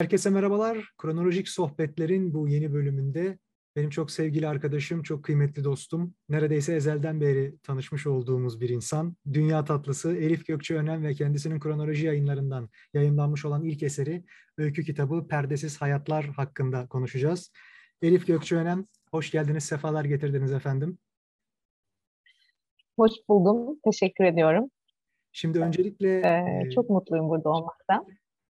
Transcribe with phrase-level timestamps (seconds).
[0.00, 0.92] Herkese merhabalar.
[0.98, 3.38] Kronolojik Sohbetler'in bu yeni bölümünde
[3.76, 9.64] benim çok sevgili arkadaşım, çok kıymetli dostum, neredeyse ezelden beri tanışmış olduğumuz bir insan, dünya
[9.64, 14.24] tatlısı Elif Gökçeönen ve kendisinin kronoloji yayınlarından yayınlanmış olan ilk eseri
[14.58, 17.52] öykü kitabı Perdesiz Hayatlar hakkında konuşacağız.
[18.02, 20.98] Elif Gökçeönen, hoş geldiniz, sefalar getirdiniz efendim.
[22.96, 24.70] Hoş buldum, teşekkür ediyorum.
[25.32, 26.18] Şimdi öncelikle...
[26.18, 28.06] Ee, çok mutluyum burada olmaktan.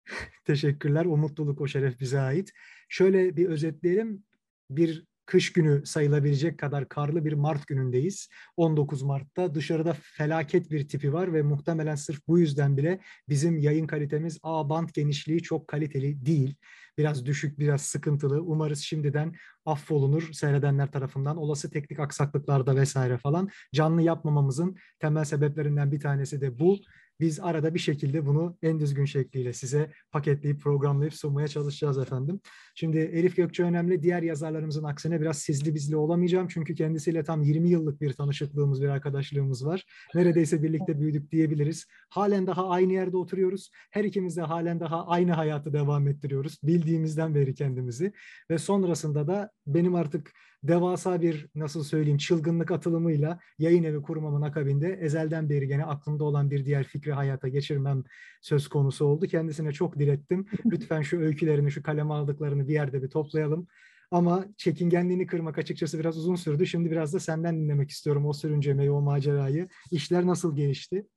[0.46, 1.06] Teşekkürler.
[1.06, 2.54] O mutluluk, o şeref bize ait.
[2.90, 4.24] Şöyle bir özetleyelim.
[4.70, 8.30] Bir kış günü sayılabilecek kadar karlı bir Mart günündeyiz.
[8.58, 13.00] 19 Mart'ta dışarıda felaket bir tipi var ve muhtemelen sırf bu yüzden bile
[13.30, 16.56] bizim yayın kalitemiz A band genişliği çok kaliteli değil.
[16.98, 18.42] Biraz düşük, biraz sıkıntılı.
[18.42, 19.34] Umarız şimdiden
[19.66, 21.38] affolunur seyredenler tarafından.
[21.38, 26.78] Olası teknik aksaklıklarda vesaire falan canlı yapmamamızın temel sebeplerinden bir tanesi de bu.
[27.20, 32.40] Biz arada bir şekilde bunu en düzgün şekliyle size paketleyip programlayıp sunmaya çalışacağız efendim.
[32.76, 34.04] Şimdi Elif Gökçe önemli.
[34.04, 36.48] Diğer yazarlarımızın aksine biraz sizli bizli olamayacağım.
[36.48, 39.86] Çünkü kendisiyle tam 20 yıllık bir tanışıklığımız, bir arkadaşlığımız var.
[40.16, 41.86] Neredeyse birlikte büyüdük diyebiliriz.
[42.10, 43.70] Halen daha aynı yerde oturuyoruz.
[43.92, 46.60] Her ikimiz de halen daha aynı hayatı devam ettiriyoruz.
[46.64, 48.14] Bildiğimizden beri kendimizi.
[48.50, 50.32] Ve sonrasında da benim artık
[50.64, 56.52] devasa bir nasıl söyleyeyim çılgınlık atılımıyla yayın evi kurmamın akabinde ezelden beri gene aklımda olan
[56.52, 58.04] bir diğer fikri hayata geçirmem
[58.42, 59.28] söz konusu oldu.
[59.28, 60.46] Kendisine çok direttim.
[60.66, 63.68] Lütfen şu öykülerini, şu kaleme aldıklarını bir yerde bir toplayalım.
[64.12, 66.66] Ama çekingenliğini kırmak açıkçası biraz uzun sürdü.
[66.66, 69.68] Şimdi biraz da senden dinlemek istiyorum o sürüncemeyi, o macerayı.
[69.92, 71.08] İşler nasıl gelişti?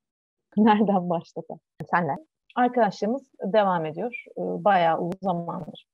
[0.56, 1.60] Nereden başladı?
[1.90, 2.16] Senle.
[2.56, 4.24] Arkadaşlığımız devam ediyor.
[4.30, 5.86] Ee, bayağı uzun zamandır.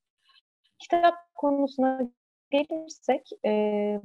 [0.78, 2.10] Kitap konusuna
[2.50, 4.00] gelirsek e,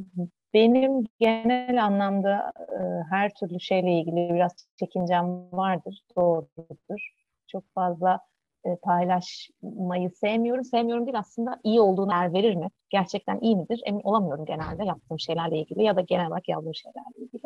[0.53, 7.13] benim genel anlamda e, her türlü şeyle ilgili biraz çekincem vardır, doğrudur.
[7.47, 8.19] Çok fazla
[8.65, 10.63] e, paylaşmayı sevmiyorum.
[10.63, 12.69] Sevmiyorum değil aslında iyi olduğunu er verir mi?
[12.89, 13.81] Gerçekten iyi midir?
[13.85, 17.43] Emin olamıyorum genelde yaptığım şeylerle ilgili ya da genel olarak yazdığım şeylerle ilgili.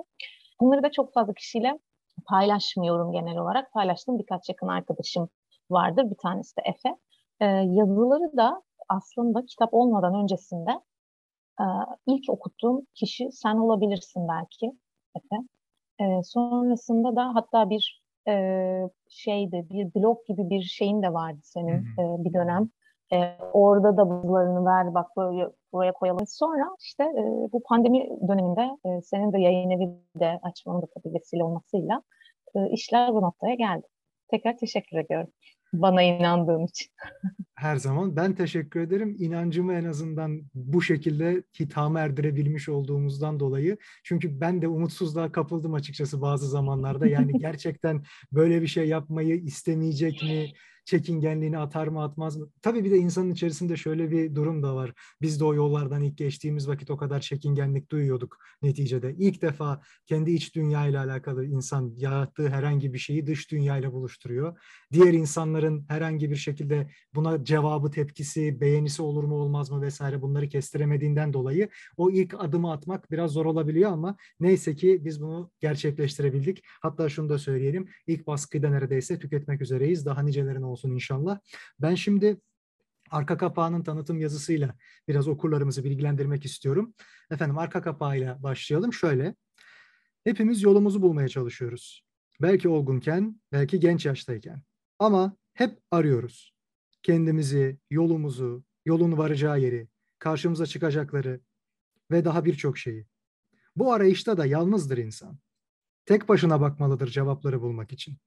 [0.62, 1.80] Bunları da çok fazla kişiyle
[2.28, 3.72] paylaşmıyorum genel olarak.
[3.74, 5.30] Paylaştığım birkaç yakın arkadaşım
[5.70, 6.09] vardır.
[6.09, 6.98] Bir tanesi de Efe.
[7.40, 10.72] E, yazıları da aslında kitap olmadan öncesinde
[11.62, 11.66] e,
[12.08, 14.72] ilk okuttuğum kişi sen olabilirsin belki
[15.16, 15.36] Efe.
[16.00, 18.34] E, sonrasında da hatta bir e,
[19.10, 22.70] şeyde bir blog gibi bir şeyin de vardı senin e, bir dönem.
[23.14, 26.28] E, orada da bazılarını ver bak böyle buraya koyalım.
[26.28, 29.90] Sonra işte e, bu pandemi döneminde e, senin de yayın evi
[30.20, 32.02] de açmanın da tabii vesile olmasıyla
[32.56, 33.88] e, işler bu noktaya geldi.
[34.28, 35.28] Tekrar teşekkür ediyorum
[35.74, 36.92] bana inandığın için.
[37.56, 39.16] Her zaman ben teşekkür ederim.
[39.20, 43.78] İnancımı en azından bu şekilde hitama erdirebilmiş olduğumuzdan dolayı.
[44.04, 47.08] Çünkü ben de umutsuzluğa kapıldım açıkçası bazı zamanlarda.
[47.08, 50.48] Yani gerçekten böyle bir şey yapmayı istemeyecek mi?
[50.91, 52.50] Çekingenliğini atar mı atmaz mı?
[52.62, 54.94] Tabii bir de insanın içerisinde şöyle bir durum da var.
[55.22, 59.16] Biz de o yollardan ilk geçtiğimiz vakit o kadar çekingenlik duyuyorduk neticede.
[59.18, 64.59] İlk defa kendi iç dünyayla alakalı insan yarattığı herhangi bir şeyi dış dünyayla buluşturuyor.
[64.94, 70.50] Diğer insanların herhangi bir şekilde buna cevabı, tepkisi, beğenisi olur mu olmaz mı vesaire bunları
[70.50, 76.63] kestiremediğinden dolayı o ilk adımı atmak biraz zor olabiliyor ama neyse ki biz bunu gerçekleştirebildik.
[76.81, 77.88] Hatta şunu da söyleyelim.
[78.07, 80.06] İlk baskıyı da neredeyse tüketmek üzereyiz.
[80.06, 81.40] Daha nicelerin olsun inşallah.
[81.80, 82.42] Ben şimdi
[83.12, 84.75] arka kapağının tanıtım yazısıyla
[85.08, 86.94] biraz okurlarımızı bilgilendirmek istiyorum.
[87.31, 88.94] Efendim arka kapağıyla başlayalım.
[88.94, 89.36] Şöyle,
[90.24, 92.06] hepimiz yolumuzu bulmaya çalışıyoruz.
[92.42, 94.62] Belki olgunken, belki genç yaştayken.
[95.00, 96.53] Ama hep arıyoruz.
[97.03, 99.88] Kendimizi, yolumuzu, yolun varacağı yeri,
[100.19, 101.40] karşımıza çıkacakları
[102.12, 103.06] ve daha birçok şeyi.
[103.75, 105.40] Bu arayışta da yalnızdır insan.
[106.06, 108.18] Tek başına bakmalıdır cevapları bulmak için.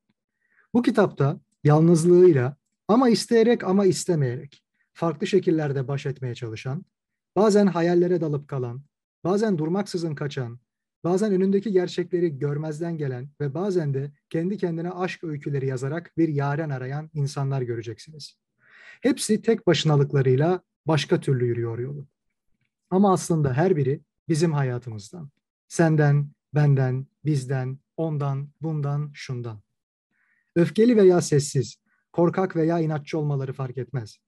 [0.75, 2.57] Bu kitapta yalnızlığıyla
[2.89, 6.85] ama isteyerek ama istemeyerek farklı şekillerde baş etmeye çalışan,
[7.37, 8.83] bazen hayallere dalıp kalan,
[9.25, 10.59] bazen durmaksızın kaçan,
[11.05, 16.71] bazen önündeki gerçekleri görmezden gelen ve bazen de kendi kendine aşk öyküleri yazarak bir yaren
[16.71, 18.39] arayan insanlar göreceksiniz.
[19.01, 22.07] Hepsi tek başınalıklarıyla başka türlü yürüyor yolu.
[22.91, 25.31] Ama aslında her biri bizim hayatımızdan.
[25.69, 29.64] Senden, benden, bizden, ondan, bundan, şundan.
[30.57, 31.77] Öfkeli veya sessiz,
[32.13, 34.19] korkak veya inatçı olmaları fark etmez.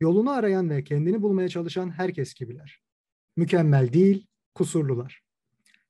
[0.00, 2.82] Yolunu arayan ve kendini bulmaya çalışan herkes gibiler.
[3.36, 5.22] Mükemmel değil, kusurlular.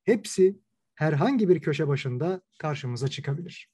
[0.05, 0.61] Hepsi
[0.95, 3.71] herhangi bir köşe başında karşımıza çıkabilir.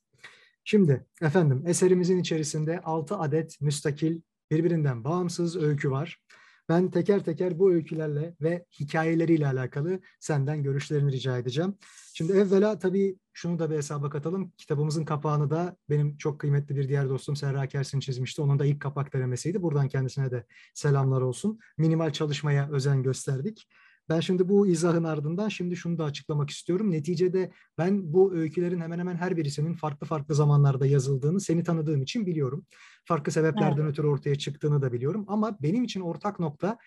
[0.65, 6.21] Şimdi efendim eserimizin içerisinde 6 adet müstakil birbirinden bağımsız öykü var.
[6.69, 11.75] Ben teker teker bu öykülerle ve hikayeleriyle alakalı senden görüşlerini rica edeceğim.
[12.15, 14.53] Şimdi evvela tabii şunu da bir hesaba katalım.
[14.59, 18.43] Kitabımızın kapağını da benim çok kıymetli bir diğer dostum Serra Kersin çizmişti.
[18.43, 19.63] Onun da ilk kapak denemesiydi.
[19.63, 21.59] Buradan kendisine de selamlar olsun.
[21.79, 23.69] Minimal çalışmaya özen gösterdik.
[24.08, 26.91] Ben şimdi bu izahın ardından şimdi şunu da açıklamak istiyorum.
[26.91, 32.26] Neticede ben bu öykülerin hemen hemen her birisinin farklı farklı zamanlarda yazıldığını seni tanıdığım için
[32.26, 32.67] biliyorum.
[33.05, 33.91] Farklı sebeplerden evet.
[33.91, 35.25] ötürü ortaya çıktığını da biliyorum.
[35.29, 36.79] Ama benim için ortak nokta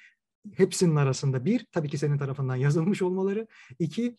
[0.53, 3.47] hepsinin arasında bir, tabii ki senin tarafından yazılmış olmaları.
[3.79, 4.15] iki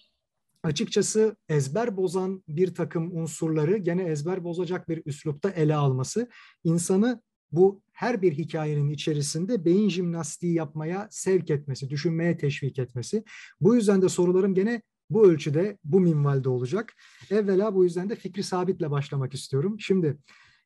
[0.62, 6.28] açıkçası ezber bozan bir takım unsurları gene ezber bozacak bir üslupta ele alması
[6.64, 13.24] insanı bu her bir hikayenin içerisinde beyin jimnastiği yapmaya sevk etmesi, düşünmeye teşvik etmesi.
[13.60, 16.94] Bu yüzden de sorularım gene bu ölçüde, bu minvalde olacak.
[17.30, 19.80] Evvela bu yüzden de fikri sabitle başlamak istiyorum.
[19.80, 20.18] Şimdi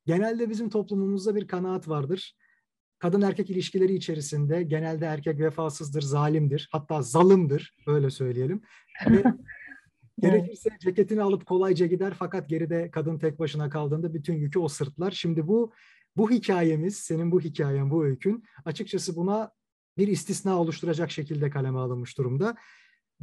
[0.06, 2.36] genelde bizim toplumumuzda bir kanaat vardır.
[2.98, 8.62] Kadın erkek ilişkileri içerisinde genelde erkek vefasızdır, zalimdir, hatta zalımdır, öyle söyleyelim.
[9.10, 9.24] Ve
[10.20, 15.10] Gerekirse ceketini alıp kolayca gider fakat geride kadın tek başına kaldığında bütün yükü o sırtlar.
[15.10, 15.72] Şimdi bu
[16.16, 19.50] bu hikayemiz, senin bu hikayen, bu öykün açıkçası buna
[19.98, 22.54] bir istisna oluşturacak şekilde kaleme alınmış durumda.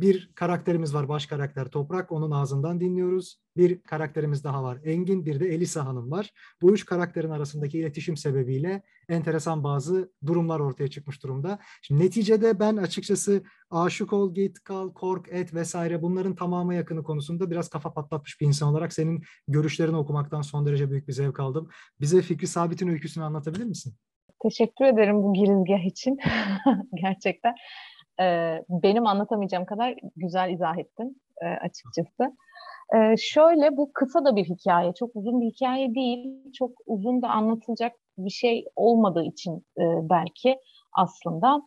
[0.02, 3.42] Bir karakterimiz var, baş karakter Toprak, onun ağzından dinliyoruz.
[3.58, 6.32] Bir karakterimiz daha var, Engin, bir de Elisa Hanım var.
[6.62, 11.60] Bu üç karakterin arasındaki iletişim sebebiyle enteresan bazı durumlar ortaya çıkmış durumda.
[11.82, 17.52] Şimdi neticede ben açıkçası aşık ol, git, kal, kork, et vesaire bunların tamamı yakını konusunda
[17.52, 21.70] biraz kafa patlatmış bir insan olarak senin görüşlerini okumaktan son derece büyük bir zevk aldım.
[22.00, 23.96] Bize Fikri Sabit'in öyküsünü anlatabilir misin?
[24.44, 26.18] Teşekkür ederim bu girizgah için.
[27.02, 27.54] Gerçekten
[28.70, 32.38] benim anlatamayacağım kadar güzel izah ettin e, açıkçası.
[32.96, 37.30] E, şöyle bu kısa da bir hikaye, çok uzun bir hikaye değil, çok uzun da
[37.30, 40.60] anlatılacak bir şey olmadığı için e, belki
[40.94, 41.62] aslında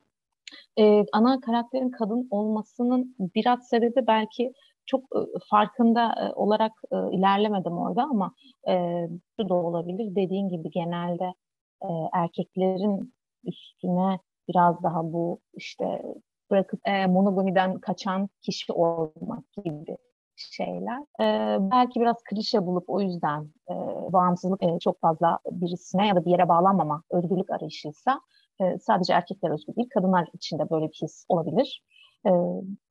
[0.79, 4.53] e, ana karakterin kadın olmasının biraz sebebi belki
[4.87, 5.19] çok e,
[5.51, 8.35] farkında e, olarak e, ilerlemedim orada ama
[8.69, 9.07] e,
[9.41, 11.35] şu da olabilir dediğin gibi genelde
[11.83, 13.15] e, erkeklerin
[13.45, 14.19] üstüne
[14.49, 16.03] biraz daha bu işte
[16.51, 19.97] bırakıp e, monogamiden kaçan kişi olmak gibi
[20.37, 21.01] şeyler.
[21.21, 23.75] E, belki biraz klişe bulup o yüzden e,
[24.13, 28.21] bağımsızlık e, çok fazla birisine ya da bir yere bağlanmama özgürlük arayışıysa
[28.61, 31.83] e, sadece erkekler özgür değil, kadınlar için de böyle bir his olabilir.
[32.27, 32.31] E,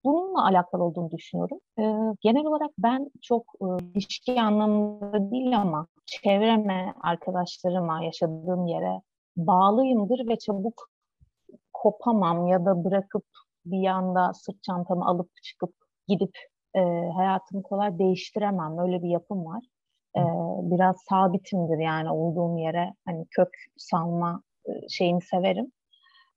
[0.03, 1.59] bununla alakalı olduğunu düşünüyorum.
[1.79, 1.83] E,
[2.21, 9.01] genel olarak ben çok e, ilişki anlamında değil ama çevreme, arkadaşlarıma, yaşadığım yere
[9.37, 10.89] bağlıyımdır ve çabuk
[11.73, 13.25] kopamam ya da bırakıp
[13.65, 15.73] bir anda sırt çantamı alıp çıkıp
[16.07, 16.37] gidip
[16.75, 16.79] e,
[17.15, 18.79] hayatımı kolay değiştiremem.
[18.79, 19.63] Öyle bir yapım var.
[20.17, 20.21] E,
[20.71, 25.71] biraz sabitimdir yani olduğum yere hani kök salma e, şeyini severim.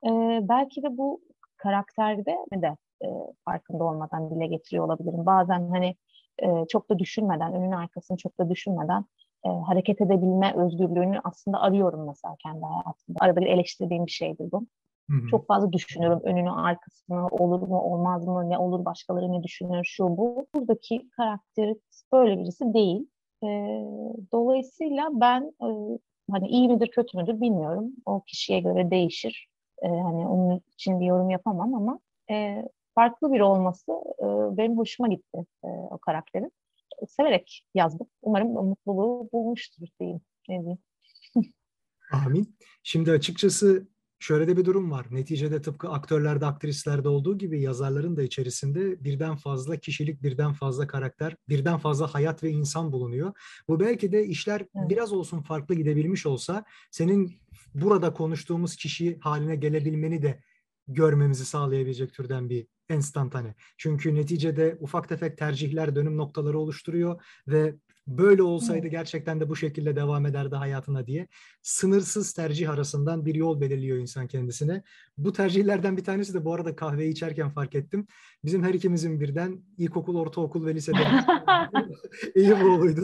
[0.07, 0.11] E,
[0.43, 1.21] belki de bu
[1.57, 3.07] karakterde de e,
[3.45, 5.27] farkında olmadan dile getiriyor olabilirim.
[5.27, 5.97] Bazen hani
[6.43, 9.05] e, çok da düşünmeden, önün arkasını çok da düşünmeden
[9.45, 13.19] e, hareket edebilme özgürlüğünü aslında arıyorum mesela kendi hayatımda.
[13.21, 14.67] Arada bir eleştirdiğim bir şeydir bu.
[15.11, 15.29] Hı-hı.
[15.31, 20.05] Çok fazla düşünüyorum önünü arkasını olur mu olmaz mı ne olur başkaları ne düşünür şu
[20.05, 20.47] bu.
[20.55, 21.77] Buradaki karakteri
[22.13, 23.09] böyle birisi değil.
[23.43, 23.49] E,
[24.33, 25.99] dolayısıyla ben e,
[26.31, 27.93] hani iyi midir kötü müdür bilmiyorum.
[28.07, 29.49] O kişiye göre değişir.
[29.83, 32.01] E, hani onun için bir yorum yapamam ama
[32.31, 32.65] e,
[32.95, 36.53] farklı biri olması e, benim hoşuma gitti e, o karakterin.
[37.09, 38.07] Severek yazdım.
[38.23, 40.21] Umarım mutluluğu bulmuştur diyeyim.
[40.49, 40.79] Ne diyeyim.
[42.13, 42.57] Amin.
[42.83, 45.07] Şimdi açıkçası şöyle de bir durum var.
[45.11, 51.37] Neticede tıpkı aktörlerde, aktrislerde olduğu gibi yazarların da içerisinde birden fazla kişilik, birden fazla karakter,
[51.49, 53.33] birden fazla hayat ve insan bulunuyor.
[53.69, 54.91] Bu belki de işler evet.
[54.91, 57.41] biraz olsun farklı gidebilmiş olsa senin
[57.75, 60.41] burada konuştuğumuz kişi haline gelebilmeni de
[60.89, 63.55] görmemizi sağlayabilecek türden bir enstantane.
[63.77, 67.75] Çünkü neticede ufak tefek tercihler dönüm noktaları oluşturuyor ve
[68.07, 71.29] böyle olsaydı gerçekten de bu şekilde devam ederdi hayatına diye
[71.63, 74.83] sınırsız tercih arasından bir yol belirliyor insan kendisine.
[75.19, 78.07] Bu tercihlerden bir tanesi de bu arada kahve içerken fark ettim.
[78.45, 80.99] Bizim her ikimizin birden ilkokul, ortaokul ve lisede
[82.35, 83.01] iyi oğluydu.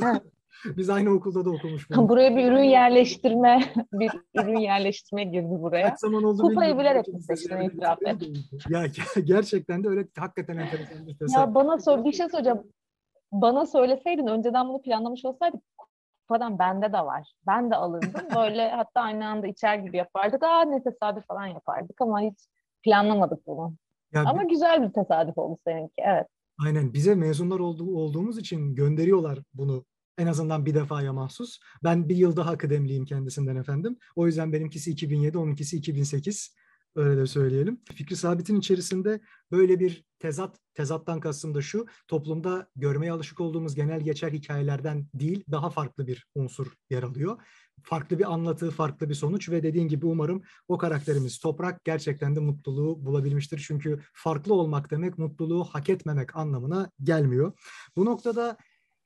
[0.64, 1.90] Biz aynı okulda da okumuş.
[1.90, 3.60] Buraya bir ürün yerleştirme,
[3.92, 5.88] bir ürün yerleştirme girdi buraya.
[5.88, 8.22] Kaç zaman oldu Kupayı bilerek seçtin itiraf et.
[8.68, 8.86] Ya
[9.24, 11.36] gerçekten de öyle hakikaten enteresan bir tesadüf.
[11.36, 12.64] Ya bana sor, bir şey soracağım
[13.32, 15.60] bana söyleseydin önceden bunu planlamış olsaydık
[16.32, 17.32] kupadan bende de var.
[17.46, 18.26] Ben de alırdım.
[18.36, 20.42] Böyle hatta aynı anda içer gibi yapardık.
[20.42, 22.38] Aa ne tesadüf falan yapardık ama hiç
[22.82, 23.74] planlamadık bunu.
[24.12, 24.48] Ya ama bir...
[24.48, 25.94] güzel bir tesadüf oldu seninki.
[25.98, 26.26] Evet.
[26.64, 26.92] Aynen.
[26.92, 29.84] Bize mezunlar olduğu, olduğumuz için gönderiyorlar bunu
[30.18, 31.58] en azından bir defaya mahsus.
[31.84, 33.98] Ben bir yıl daha kıdemliyim kendisinden efendim.
[34.16, 36.54] O yüzden benimkisi 2007, onunkisi 2008.
[36.96, 37.80] Öyle de söyleyelim.
[37.94, 39.20] Fikri Sabit'in içerisinde
[39.50, 45.44] böyle bir tezat, tezattan kastım da şu, toplumda görmeye alışık olduğumuz genel geçer hikayelerden değil,
[45.50, 47.42] daha farklı bir unsur yer alıyor.
[47.82, 52.40] Farklı bir anlatı, farklı bir sonuç ve dediğin gibi umarım o karakterimiz Toprak gerçekten de
[52.40, 53.64] mutluluğu bulabilmiştir.
[53.66, 57.52] Çünkü farklı olmak demek mutluluğu hak etmemek anlamına gelmiyor.
[57.96, 58.56] Bu noktada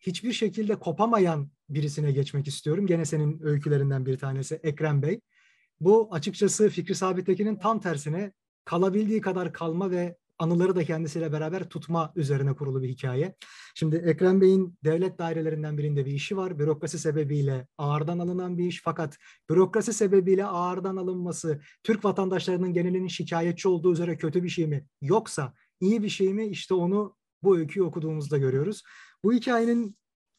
[0.01, 2.87] hiçbir şekilde kopamayan birisine geçmek istiyorum.
[2.87, 5.21] Gene senin öykülerinden bir tanesi Ekrem Bey.
[5.81, 8.33] Bu açıkçası Fikri Sabittekin'in tam tersine
[8.65, 13.35] kalabildiği kadar kalma ve anıları da kendisiyle beraber tutma üzerine kurulu bir hikaye.
[13.75, 16.59] Şimdi Ekrem Bey'in devlet dairelerinden birinde bir işi var.
[16.59, 18.83] Bürokrasi sebebiyle ağırdan alınan bir iş.
[18.85, 19.17] Fakat
[19.51, 24.87] bürokrasi sebebiyle ağırdan alınması Türk vatandaşlarının genelinin şikayetçi olduğu üzere kötü bir şey mi?
[25.03, 26.47] Yoksa iyi bir şey mi?
[26.47, 28.83] İşte onu bu öyküyü okuduğumuzda görüyoruz.
[29.25, 29.97] Bu hikayenin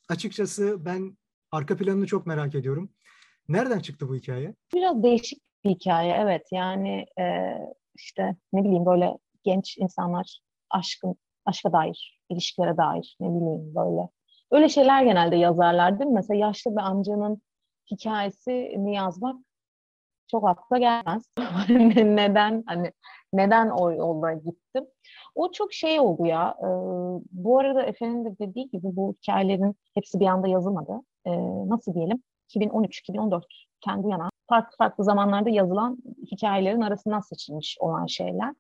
[0.10, 1.18] açıkçası ben
[1.52, 2.90] arka planını çok merak ediyorum.
[3.50, 4.56] Nereden çıktı bu hikaye?
[4.74, 6.48] Biraz değişik bir hikaye evet.
[6.52, 7.58] Yani e,
[7.96, 10.40] işte ne bileyim böyle genç insanlar
[10.70, 14.10] aşkın aşka dair, ilişkilere dair ne bileyim böyle.
[14.52, 16.16] Öyle şeyler genelde yazarlar değil mi?
[16.16, 17.42] Mesela yaşlı bir amcanın
[17.92, 19.36] hikayesini yazmak
[20.32, 21.24] çok akla gelmez.
[22.16, 22.92] neden hani
[23.34, 24.86] neden o yolda gittim?
[25.36, 26.58] O çok şey oldu ya.
[26.60, 26.68] E,
[27.32, 31.02] bu arada efendim de dediği gibi bu hikayelerin hepsi bir anda yazılmadı.
[31.26, 31.32] E,
[31.70, 32.24] nasıl diyelim?
[32.56, 35.98] 2013-2014'ten bu yana farklı farklı zamanlarda yazılan
[36.32, 38.54] hikayelerin arasından seçilmiş olan şeyler.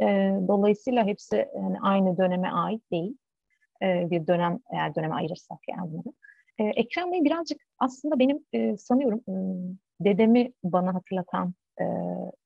[0.00, 0.06] E,
[0.48, 3.16] dolayısıyla hepsi yani aynı döneme ait değil.
[3.82, 6.14] E, bir dönem eğer döneme ayırırsak yani bunları.
[6.58, 9.34] E, Ekrem Bey birazcık aslında benim e, sanıyorum e,
[10.04, 11.84] dedemi bana hatırlatan e,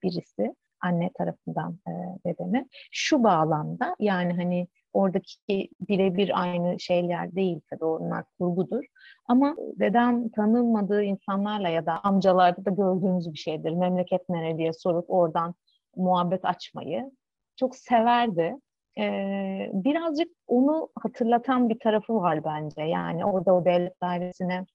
[0.02, 0.54] birisi.
[0.80, 1.92] Anne tarafından e,
[2.26, 2.68] dedemi.
[2.90, 8.84] Şu bağlamda yani hani oradaki birebir aynı şeyler değil tabii onlar kurgudur.
[9.26, 13.72] Ama dedem tanınmadığı insanlarla ya da amcalarda da gördüğümüz bir şeydir.
[13.72, 15.54] Memleket nere diye sorup oradan
[15.96, 17.10] muhabbet açmayı
[17.56, 18.56] çok severdi.
[18.98, 22.82] Ee, birazcık onu hatırlatan bir tarafı var bence.
[22.82, 24.66] Yani orada o devlet dairesine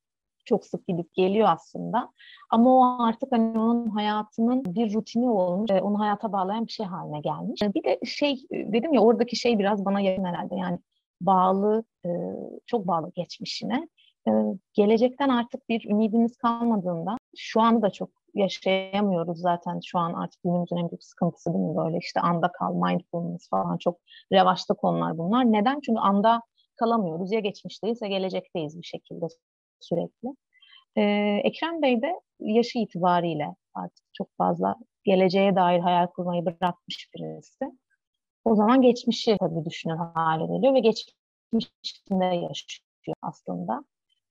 [0.48, 2.12] çok sık gidip geliyor aslında.
[2.50, 7.20] Ama o artık hani onun hayatının bir rutini olmuş, onu hayata bağlayan bir şey haline
[7.20, 7.62] gelmiş.
[7.62, 10.56] Bir de şey dedim ya oradaki şey biraz bana yakın herhalde.
[10.56, 10.80] Yani
[11.22, 12.10] bağlı, e,
[12.66, 13.88] çok bağlı geçmişine.
[14.27, 14.32] E,
[14.74, 20.77] gelecekten artık bir ümidimiz kalmadığında şu anı da çok yaşayamıyoruz zaten şu an artık günümüzün
[20.77, 24.00] en büyük sıkıntısı değil mi böyle işte anda kal, mindfulness falan çok
[24.32, 25.51] revaçta konular bunlar.
[25.51, 25.80] Neden?
[25.86, 26.42] Çünkü anda
[26.75, 27.32] kalamıyoruz.
[27.32, 29.27] Ya geçmişteyiz ya gelecekteyiz bir şekilde
[29.80, 30.30] sürekli.
[30.98, 31.02] Ee,
[31.44, 37.66] Ekrem Bey de yaşı itibariyle artık çok fazla geleceğe dair hayal kurmayı bırakmış birisi.
[38.46, 43.84] O zaman geçmişi tabii düşünür hale geliyor ve geçmişinde yaşıyor aslında.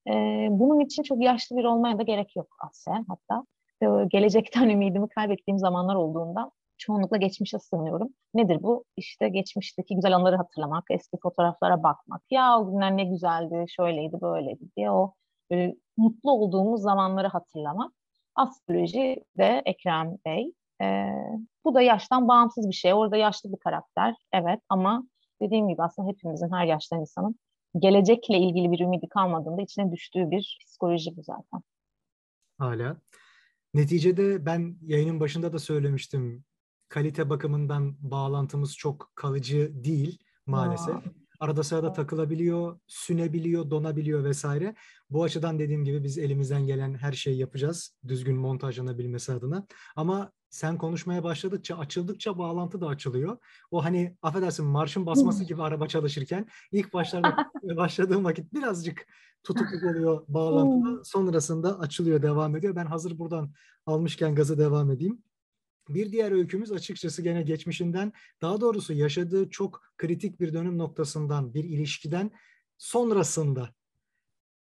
[0.09, 3.45] Ee, bunun için çok yaşlı bir olmaya da gerek yok aslında hatta.
[3.83, 8.09] Ee, gelecekten ümidimi kaybettiğim zamanlar olduğunda çoğunlukla geçmişe sığınıyorum.
[8.35, 8.85] Nedir bu?
[8.97, 12.23] İşte geçmişteki güzel anları hatırlamak, eski fotoğraflara bakmak.
[12.31, 15.15] Ya o günler ne güzeldi, şöyleydi, böyleydi diye o
[15.53, 17.93] e, mutlu olduğumuz zamanları hatırlamak.
[18.35, 20.53] Astroloji de Ekrem Bey.
[20.83, 21.09] E,
[21.65, 22.95] bu da yaştan bağımsız bir şey.
[22.95, 25.09] Orada yaşlı bir karakter, evet ama
[25.43, 27.39] dediğim gibi aslında hepimizin, her yaştan insanın
[27.79, 31.63] gelecekle ilgili bir ümidi kalmadığında içine düştüğü bir psikoloji bu zaten.
[32.59, 32.97] Hala.
[33.75, 36.45] Neticede ben yayının başında da söylemiştim.
[36.89, 40.97] Kalite bakımından bağlantımız çok kalıcı değil maalesef.
[40.97, 41.26] Aa.
[41.41, 44.75] Arada sırada takılabiliyor, sünebiliyor, donabiliyor vesaire.
[45.11, 47.97] Bu açıdan dediğim gibi biz elimizden gelen her şeyi yapacağız.
[48.09, 49.67] Düzgün montajlanabilmesi adına.
[49.97, 53.39] Ama sen konuşmaya başladıkça, açıldıkça bağlantı da açılıyor.
[53.71, 57.37] O hani affedersin marşın basması gibi araba çalışırken ilk başlarda
[57.77, 59.07] başladığım vakit birazcık
[59.45, 61.05] tutukluk oluyor bağlantıda.
[61.05, 62.77] Sonrasında açılıyor, devam ediyor.
[62.77, 63.53] Ben hazır buradan
[63.87, 65.23] almışken gazı devam edeyim.
[65.89, 68.13] Bir diğer öykümüz açıkçası gene geçmişinden,
[68.43, 72.31] daha doğrusu yaşadığı çok kritik bir dönüm noktasından, bir ilişkiden
[72.79, 73.75] sonrasında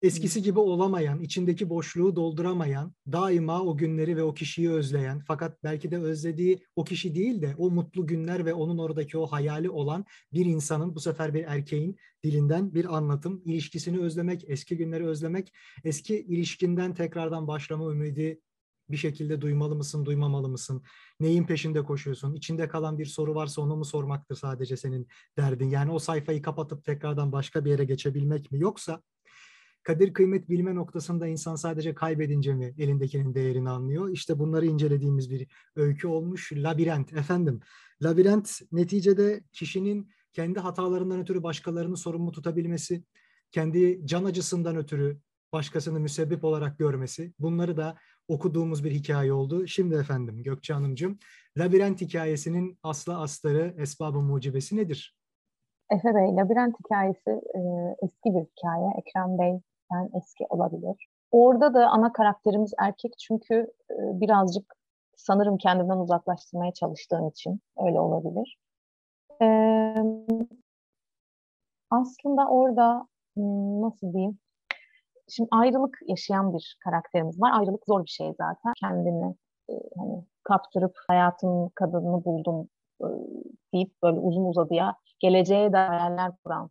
[0.01, 5.91] eskisi gibi olamayan, içindeki boşluğu dolduramayan, daima o günleri ve o kişiyi özleyen, fakat belki
[5.91, 10.05] de özlediği o kişi değil de o mutlu günler ve onun oradaki o hayali olan
[10.33, 15.53] bir insanın, bu sefer bir erkeğin dilinden bir anlatım, ilişkisini özlemek, eski günleri özlemek,
[15.83, 18.41] eski ilişkinden tekrardan başlama ümidi
[18.89, 20.83] bir şekilde duymalı mısın, duymamalı mısın?
[21.19, 22.35] Neyin peşinde koşuyorsun?
[22.35, 25.69] İçinde kalan bir soru varsa onu mu sormaktır sadece senin derdin?
[25.69, 28.59] Yani o sayfayı kapatıp tekrardan başka bir yere geçebilmek mi?
[28.59, 29.01] Yoksa
[29.83, 34.09] kadir kıymet bilme noktasında insan sadece kaybedince mi elindekinin değerini anlıyor?
[34.09, 36.53] İşte bunları incelediğimiz bir öykü olmuş.
[36.53, 37.59] Labirent efendim.
[38.03, 43.03] Labirent neticede kişinin kendi hatalarından ötürü başkalarını sorumlu tutabilmesi,
[43.51, 45.19] kendi can acısından ötürü
[45.53, 49.67] başkasını müsebbip olarak görmesi, bunları da okuduğumuz bir hikaye oldu.
[49.67, 51.19] Şimdi efendim Gökçe Hanımcığım,
[51.57, 55.17] labirent hikayesinin aslı astarı, esbabı mucibesi nedir?
[55.89, 57.59] Efe Bey, labirent hikayesi e,
[58.01, 58.89] eski bir hikaye.
[58.97, 61.07] Ekrem Bey'den eski olabilir.
[61.31, 63.55] Orada da ana karakterimiz erkek çünkü
[63.91, 64.75] e, birazcık
[65.15, 68.57] sanırım kendimden uzaklaştırmaya çalıştığım için öyle olabilir.
[69.41, 69.47] E,
[71.89, 74.39] aslında orada hmm, nasıl diyeyim?
[75.29, 77.59] Şimdi ayrılık yaşayan bir karakterimiz var.
[77.59, 78.73] Ayrılık zor bir şey zaten.
[78.79, 79.35] Kendini
[79.69, 82.67] e, hani kaptırıp hayatın kadınını buldum
[83.01, 83.07] e,
[83.73, 86.69] deyip böyle uzun uzadıya geleceğe de kuran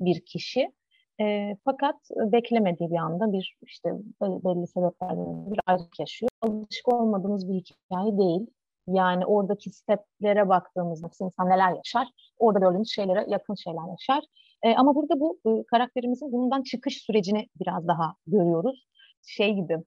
[0.00, 0.72] bir kişi.
[1.20, 3.90] E, fakat beklemediği bir anda bir işte
[4.22, 6.30] belli sebeplerden bir ayrılık yaşıyor.
[6.42, 8.46] Alışık olmadığımız bir hikaye değil.
[8.88, 14.24] Yani oradaki steplere baktığımızda insan neler yaşar, orada gördüğümüz şeylere yakın şeyler yaşar.
[14.62, 18.86] E, ama burada bu e, karakterimizin bundan çıkış sürecini biraz daha görüyoruz.
[19.26, 19.78] Şey gibi,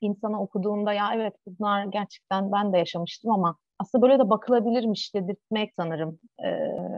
[0.00, 5.72] insana okuduğunda ya evet bunlar gerçekten ben de yaşamıştım ama aslında böyle de bakılabilirmiş dedirtmek
[5.76, 6.48] sanırım e,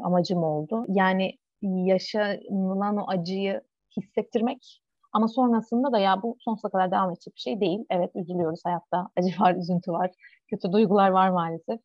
[0.04, 0.84] amacım oldu.
[0.88, 1.32] Yani
[1.62, 3.62] yaşanılan o acıyı
[3.96, 4.82] hissettirmek
[5.12, 7.78] ama sonrasında da ya bu sonsuza kadar devam edecek bir şey değil.
[7.90, 10.10] Evet üzülüyoruz hayatta acı var, üzüntü var,
[10.50, 11.80] kötü duygular var maalesef.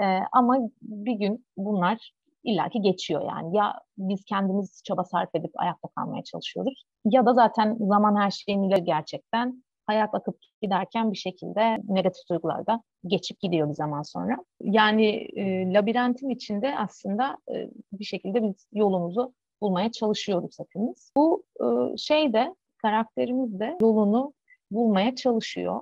[0.00, 2.12] Ee, ama bir gün bunlar
[2.44, 3.56] illaki geçiyor yani.
[3.56, 8.62] Ya biz kendimiz çaba sarf edip ayakta kalmaya çalışıyoruz ya da zaten zaman her şeyin
[8.62, 14.36] ileri gerçekten hayat akıp giderken bir şekilde negatif duygular da geçip gidiyor bir zaman sonra.
[14.60, 15.06] Yani
[15.36, 21.12] e, labirentin içinde aslında e, bir şekilde biz yolumuzu bulmaya çalışıyoruz hepimiz.
[21.16, 24.32] Bu e, şey de karakterimiz de yolunu
[24.70, 25.80] bulmaya çalışıyor.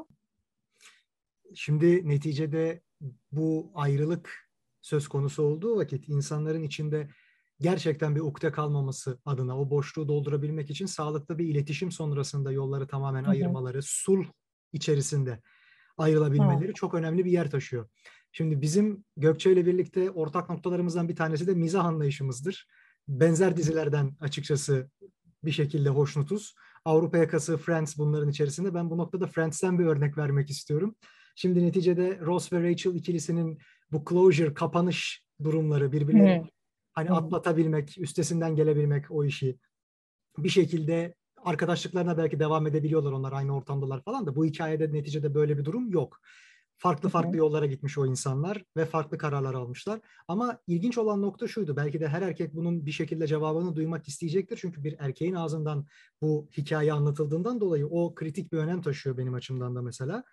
[1.55, 2.81] Şimdi neticede
[3.33, 4.48] bu ayrılık
[4.81, 7.09] söz konusu olduğu vakit insanların içinde
[7.61, 13.23] gerçekten bir ukde kalmaması adına o boşluğu doldurabilmek için sağlıklı bir iletişim sonrasında yolları tamamen
[13.23, 13.31] Hı-hı.
[13.31, 14.27] ayırmaları, sulh
[14.73, 15.43] içerisinde
[15.99, 16.75] ayrılabilmeleri Hı.
[16.75, 17.89] çok önemli bir yer taşıyor.
[18.33, 22.69] Şimdi bizim Gökçe ile birlikte ortak noktalarımızdan bir tanesi de mizah anlayışımızdır.
[23.09, 24.91] Benzer dizilerden açıkçası
[25.45, 26.55] bir şekilde hoşnutuz.
[26.85, 28.75] Avrupa yakası Friends bunların içerisinde.
[28.75, 30.95] Ben bu noktada Friends'ten bir örnek vermek istiyorum.
[31.37, 33.59] Şimdi neticede Ross ve Rachel ikilisinin
[33.93, 36.45] bu closure, kapanış durumları birbirleri
[36.99, 39.59] Hani atlatabilmek, üstesinden gelebilmek o işi.
[40.39, 45.59] Bir şekilde arkadaşlıklarına belki devam edebiliyorlar onlar aynı ortamdalar falan da bu hikayede neticede böyle
[45.59, 46.21] bir durum yok.
[46.77, 50.01] Farklı farklı yollara gitmiş o insanlar ve farklı kararlar almışlar.
[50.29, 51.77] Ama ilginç olan nokta şuydu.
[51.77, 54.59] Belki de her erkek bunun bir şekilde cevabını duymak isteyecektir.
[54.61, 55.87] Çünkü bir erkeğin ağzından
[56.23, 60.25] bu hikaye anlatıldığından dolayı o kritik bir önem taşıyor benim açımdan da mesela.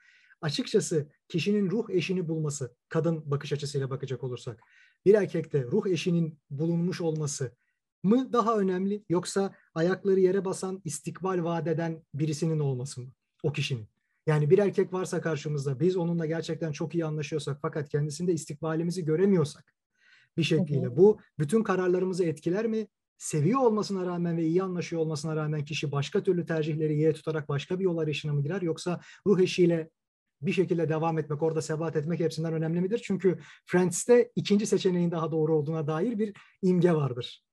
[0.46, 4.62] Açıkçası kişinin ruh eşini bulması, kadın bakış açısıyla bakacak olursak,
[5.06, 7.52] bir erkekte ruh eşinin bulunmuş olması
[8.04, 13.08] mı daha önemli yoksa ayakları yere basan, istikbal vaat eden birisinin olması mı?
[13.44, 13.88] O kişinin.
[14.28, 19.74] Yani bir erkek varsa karşımızda biz onunla gerçekten çok iyi anlaşıyorsak fakat kendisinde istikbalimizi göremiyorsak
[20.38, 22.88] bir şekliyle bu bütün kararlarımızı etkiler mi?
[23.18, 27.80] Seviyor olmasına rağmen ve iyi anlaşıyor olmasına rağmen kişi başka türlü tercihleri yere tutarak başka
[27.80, 29.90] bir yol arayışına mı girer yoksa ruh eşiyle
[30.42, 33.02] bir şekilde devam etmek, orada sebat etmek hepsinden önemli midir?
[33.06, 37.46] Çünkü Friends'te ikinci seçeneğin daha doğru olduğuna dair bir imge vardır.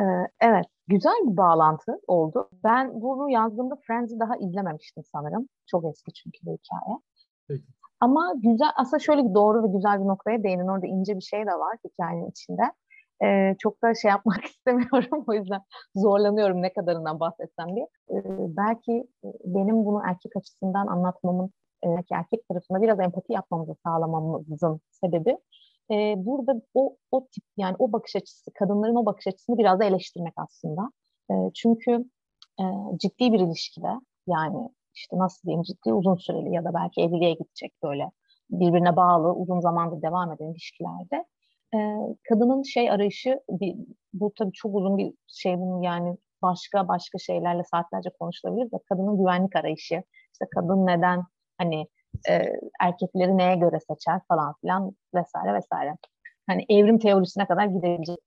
[0.00, 0.04] Ee,
[0.40, 2.50] evet, güzel bir bağlantı oldu.
[2.64, 5.48] Ben bunu yazdığımda Friends'i daha izlememiştim sanırım.
[5.66, 6.98] Çok eski çünkü bu hikaye.
[7.48, 7.64] Peki.
[8.00, 10.68] Ama güzel, aslında şöyle doğru ve güzel bir noktaya değinin.
[10.68, 12.62] Orada ince bir şey de var hikayenin içinde.
[13.24, 15.24] Ee, çok da şey yapmak istemiyorum.
[15.26, 15.60] O yüzden
[15.94, 17.88] zorlanıyorum ne kadarından bahsetsem diye.
[18.10, 18.14] Ee,
[18.56, 18.92] belki
[19.24, 21.50] e, benim bunu erkek açısından anlatmamın,
[21.84, 25.38] e, erkek tarafında biraz empati yapmamızı sağlamamızın sebebi
[25.90, 29.84] e, burada o, o tip yani o bakış açısı, kadınların o bakış açısını biraz da
[29.84, 30.90] eleştirmek aslında.
[31.30, 32.04] E, çünkü
[32.60, 32.64] e,
[32.96, 33.88] ciddi bir ilişkide
[34.26, 38.10] yani işte nasıl diyeyim ciddi uzun süreli ya da belki evliliğe gidecek böyle
[38.50, 41.24] birbirine bağlı uzun zamandır devam eden ilişkilerde
[41.74, 41.78] e,
[42.28, 43.76] kadının şey arayışı bir,
[44.14, 49.18] bu tabii çok uzun bir şey bunun yani başka başka şeylerle saatlerce konuşulabilir de kadının
[49.18, 51.24] güvenlik arayışı işte kadın neden
[51.58, 51.86] hani
[52.30, 55.96] e, erkekleri neye göre seçer falan filan vesaire vesaire.
[56.46, 58.18] Hani evrim teorisine kadar gidebilecek.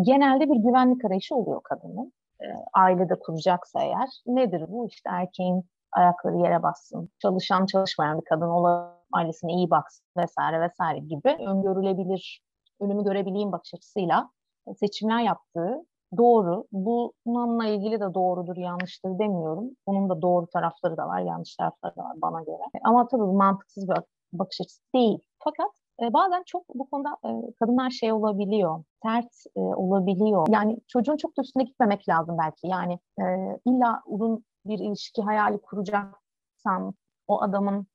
[0.00, 2.12] Genelde bir güvenlik arayışı oluyor kadının.
[2.40, 4.08] E, ailede kuracaksa eğer.
[4.26, 4.88] Nedir bu?
[4.88, 10.98] İşte erkeğin ayakları yere bassın, çalışan çalışmayan bir kadın ola ailesine iyi baksın vesaire vesaire
[10.98, 12.42] gibi öngörülebilir
[12.80, 14.30] önümü görebileyim bakış açısıyla
[14.76, 15.84] seçimler yaptığı
[16.16, 16.64] doğru.
[16.72, 19.70] Bununla ilgili de doğrudur, yanlıştır demiyorum.
[19.86, 22.62] Bunun da doğru tarafları da var, yanlış tarafları da var bana göre.
[22.84, 23.96] Ama tabii mantıksız bir
[24.32, 25.18] bakış açısı değil.
[25.38, 25.70] Fakat
[26.02, 30.46] e, bazen çok bu konuda e, kadınlar şey olabiliyor, sert e, olabiliyor.
[30.50, 32.66] Yani çocuğun çok da üstüne gitmemek lazım belki.
[32.66, 33.24] Yani e,
[33.66, 36.24] illa uzun bir ilişki hayali kuracak
[36.66, 36.94] anlatsam
[37.28, 37.86] o adamın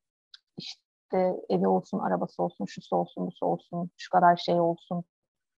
[0.58, 0.82] işte
[1.50, 5.04] evi olsun, arabası olsun, şusu olsun, busu olsun, şu kadar şey olsun,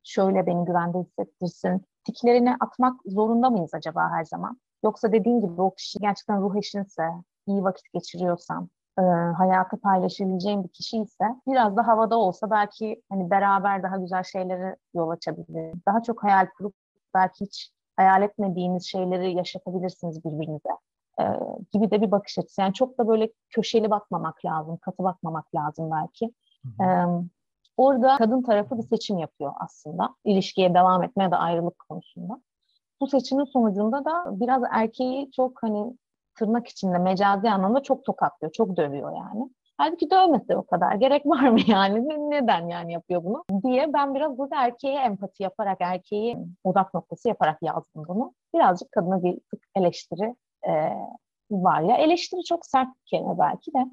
[0.03, 1.85] şöyle beni güvende hissettirsin.
[2.05, 4.57] Tiklerini atmak zorunda mıyız acaba her zaman?
[4.83, 7.03] Yoksa dediğin gibi o kişi gerçekten ruh eşinse,
[7.47, 9.01] iyi vakit geçiriyorsam, e,
[9.37, 14.75] hayatı paylaşabileceğim bir kişi ise biraz da havada olsa belki hani beraber daha güzel şeyleri
[14.93, 15.73] yol açabilir.
[15.87, 16.73] Daha çok hayal kurup
[17.13, 20.69] belki hiç hayal etmediğiniz şeyleri yaşatabilirsiniz birbirinize.
[21.19, 21.23] E,
[21.71, 22.61] gibi de bir bakış açısı.
[22.61, 26.33] Yani çok da böyle köşeli bakmamak lazım, katı bakmamak lazım belki.
[26.81, 26.85] E,
[27.77, 30.15] orada kadın tarafı bir seçim yapıyor aslında.
[30.25, 32.41] ilişkiye devam etme ya da ayrılık konusunda.
[33.01, 35.97] Bu seçimin sonucunda da biraz erkeği çok hani
[36.35, 39.49] tırnak içinde mecazi anlamda çok tokatlıyor, çok dövüyor yani.
[39.77, 40.95] Halbuki dövmesi o kadar.
[40.95, 42.07] Gerek var mı yani?
[42.29, 43.43] Neden yani yapıyor bunu?
[43.63, 48.33] Diye ben biraz burada erkeğe empati yaparak, erkeği odak noktası yaparak yazdım bunu.
[48.55, 50.35] Birazcık kadına bir tık eleştiri
[50.67, 50.71] e,
[51.51, 51.97] var ya.
[51.97, 53.85] Eleştiri çok sert bir kelime belki de.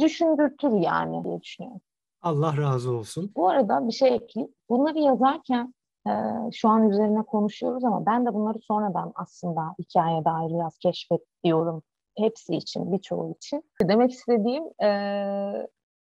[0.00, 1.80] Düşündürtür yani diye düşünüyorum.
[2.22, 3.32] Allah razı olsun.
[3.36, 4.54] Bu arada bir şey ekleyeyim.
[4.68, 5.74] Bunları yazarken
[6.06, 6.12] e,
[6.52, 11.82] şu an üzerine konuşuyoruz ama ben de bunları sonradan aslında hikaye dair biraz keşfediyorum.
[12.18, 13.64] Hepsi için, birçoğu için.
[13.82, 14.88] Demek istediğim e,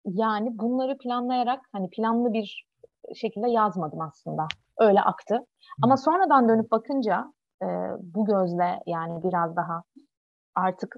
[0.04, 2.66] yani bunları planlayarak hani planlı bir
[3.14, 4.46] şekilde yazmadım aslında.
[4.78, 5.46] Öyle aktı.
[5.82, 7.32] Ama sonradan dönüp bakınca
[7.62, 7.66] e,
[8.00, 9.82] bu gözle yani biraz daha
[10.54, 10.96] artık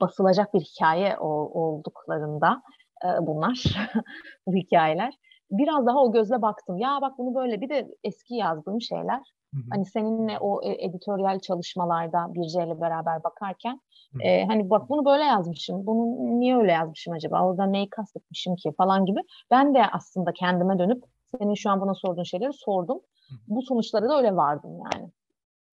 [0.00, 2.62] basılacak bir hikaye olduklarında
[3.04, 3.64] e, bunlar,
[4.46, 5.14] bu hikayeler.
[5.50, 6.78] Biraz daha o gözle baktım.
[6.78, 9.20] Ya bak bunu böyle bir de eski yazdığım şeyler.
[9.54, 9.62] Hı hı.
[9.70, 13.80] Hani seninle o e, editoryal çalışmalarda Birce ile beraber bakarken
[14.20, 15.86] e, hani bak bunu böyle yazmışım.
[15.86, 17.46] Bunu niye öyle yazmışım acaba?
[17.46, 19.20] Orada neyi kastetmişim ki falan gibi.
[19.50, 23.00] Ben de aslında kendime dönüp senin şu an bana sorduğun şeyleri sordum.
[23.28, 23.38] Hı hı.
[23.46, 25.10] Bu sonuçlara da öyle vardım yani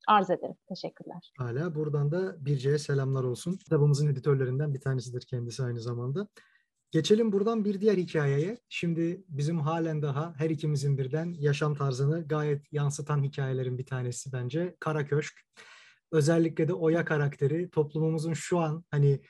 [0.08, 0.56] arz ederim.
[0.70, 1.34] Teşekkürler.
[1.38, 3.58] Hala buradan da Birce'ye selamlar olsun.
[3.58, 6.28] Kitabımızın editörlerinden bir tanesidir kendisi aynı zamanda.
[6.92, 8.58] Geçelim buradan bir diğer hikayeye.
[8.70, 14.76] Şimdi bizim halen daha her ikimizin birden yaşam tarzını gayet yansıtan hikayelerin bir tanesi bence
[14.80, 15.34] Kara Köşk.
[16.12, 19.22] Özellikle de Oya karakteri toplumumuzun şu an hani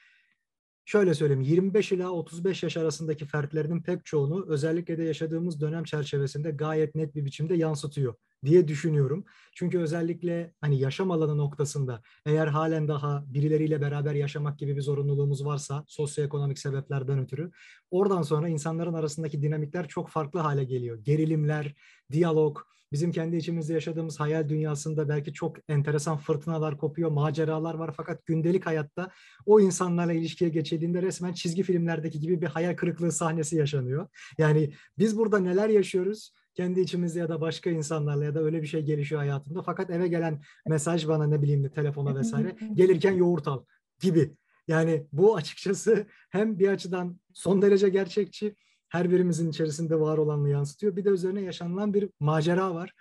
[0.85, 6.51] şöyle söyleyeyim 25 ila 35 yaş arasındaki fertlerinin pek çoğunu özellikle de yaşadığımız dönem çerçevesinde
[6.51, 9.25] gayet net bir biçimde yansıtıyor diye düşünüyorum.
[9.55, 15.45] Çünkü özellikle hani yaşam alanı noktasında eğer halen daha birileriyle beraber yaşamak gibi bir zorunluluğumuz
[15.45, 17.51] varsa sosyoekonomik sebeplerden ötürü
[17.91, 20.97] oradan sonra insanların arasındaki dinamikler çok farklı hale geliyor.
[20.97, 21.75] Gerilimler,
[22.11, 22.59] diyalog,
[22.95, 28.65] bizim kendi içimizde yaşadığımız hayal dünyasında belki çok enteresan fırtınalar kopuyor, maceralar var fakat gündelik
[28.65, 29.11] hayatta
[29.45, 34.07] o insanlarla ilişkiye geçildiğinde resmen çizgi filmlerdeki gibi bir hayal kırıklığı sahnesi yaşanıyor.
[34.37, 36.31] Yani biz burada neler yaşıyoruz?
[36.53, 39.63] kendi içimizde ya da başka insanlarla ya da öyle bir şey gelişiyor hayatımda.
[39.63, 43.63] Fakat eve gelen mesaj bana ne bileyim de telefona vesaire gelirken yoğurt al
[43.99, 44.35] gibi.
[44.67, 48.55] Yani bu açıkçası hem bir açıdan son derece gerçekçi
[48.89, 50.95] her birimizin içerisinde var olanını yansıtıyor.
[50.95, 52.93] Bir de üzerine yaşanılan bir macera var.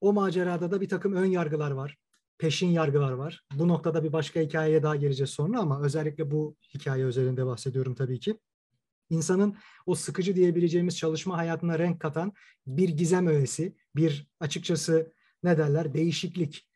[0.00, 1.96] O macerada da bir takım ön yargılar var.
[2.38, 3.42] Peşin yargılar var.
[3.54, 8.20] Bu noktada bir başka hikayeye daha geleceğiz sonra ama özellikle bu hikaye üzerinde bahsediyorum tabii
[8.20, 8.38] ki
[9.10, 12.32] insanın o sıkıcı diyebileceğimiz çalışma hayatına renk katan
[12.66, 16.68] bir gizem öğesi, bir açıkçası ne derler değişiklik,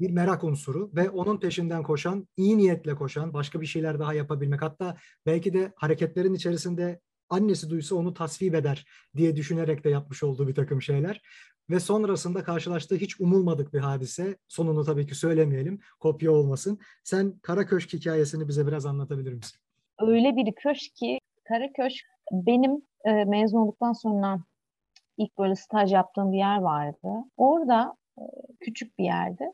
[0.00, 4.62] bir merak unsuru ve onun peşinden koşan, iyi niyetle koşan, başka bir şeyler daha yapabilmek.
[4.62, 4.96] Hatta
[5.26, 10.54] belki de hareketlerin içerisinde annesi duysa onu tasvip eder diye düşünerek de yapmış olduğu bir
[10.54, 11.22] takım şeyler.
[11.70, 14.36] Ve sonrasında karşılaştığı hiç umulmadık bir hadise.
[14.48, 16.78] Sonunu tabii ki söylemeyelim, kopya olmasın.
[17.04, 19.60] Sen Kara Köşk hikayesini bize biraz anlatabilir misin?
[19.98, 24.38] Öyle bir köşk ki Karaköşk benim e, mezun olduktan sonra
[25.16, 27.08] ilk böyle staj yaptığım bir yer vardı.
[27.36, 28.22] Orada e,
[28.60, 29.44] küçük bir yerdi.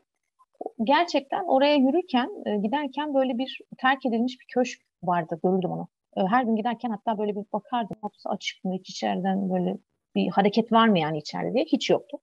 [0.83, 5.39] Gerçekten oraya yürürken, e, giderken böyle bir terk edilmiş bir köşk vardı.
[5.43, 5.87] Görürdüm onu.
[6.17, 7.97] E, her gün giderken hatta böyle bir bakardım.
[8.01, 8.73] Kapısı açık mı?
[8.73, 9.77] Hiç içeriden böyle
[10.15, 11.65] bir hareket var mı yani içeride diye.
[11.65, 12.17] Hiç yoktu.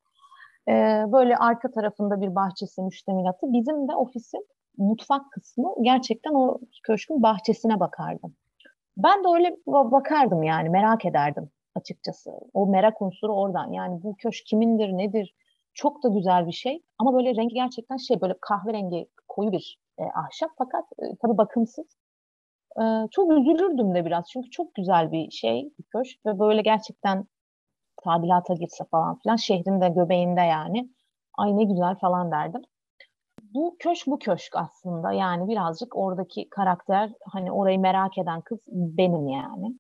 [0.68, 0.72] E,
[1.12, 3.52] böyle arka tarafında bir bahçesi, müştemilatı.
[3.52, 8.36] Bizim de ofisin mutfak kısmı gerçekten o köşkün bahçesine bakardım.
[8.96, 12.30] Ben de öyle bakardım yani merak ederdim açıkçası.
[12.54, 13.72] O merak unsuru oradan.
[13.72, 15.34] Yani bu köşk kimindir, nedir?
[15.74, 16.82] Çok da güzel bir şey.
[16.98, 21.86] Ama böyle rengi gerçekten şey böyle kahverengi koyu bir e, ahşap fakat e, tabii bakımsız.
[22.80, 27.26] E, çok üzülürdüm de biraz çünkü çok güzel bir şey bir köşk ve böyle gerçekten
[28.04, 30.88] tadilata girse falan filan şehrin de göbeğinde yani.
[31.38, 32.62] Ay ne güzel falan derdim
[33.54, 39.28] bu köşk bu köşk aslında yani birazcık oradaki karakter hani orayı merak eden kız benim
[39.28, 39.78] yani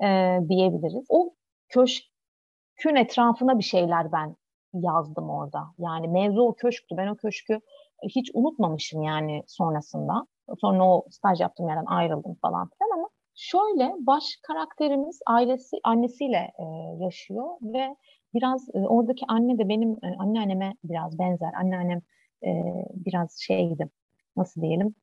[0.02, 1.06] e, diyebiliriz.
[1.08, 1.34] O
[1.68, 4.36] köşkün etrafına bir şeyler ben
[4.72, 5.64] yazdım orada.
[5.78, 6.96] Yani mevzu o köşktü.
[6.96, 7.60] Ben o köşkü
[8.02, 10.26] hiç unutmamışım yani sonrasında.
[10.60, 16.64] Sonra o staj yaptığım yerden ayrıldım falan filan ama şöyle baş karakterimiz ailesi annesiyle e,
[17.04, 17.96] yaşıyor ve
[18.34, 21.52] biraz e, oradaki anne de benim e, anneanneme biraz benzer.
[21.60, 22.00] Anneannem
[22.44, 22.50] e,
[22.92, 23.90] biraz şeydi
[24.36, 24.94] nasıl diyelim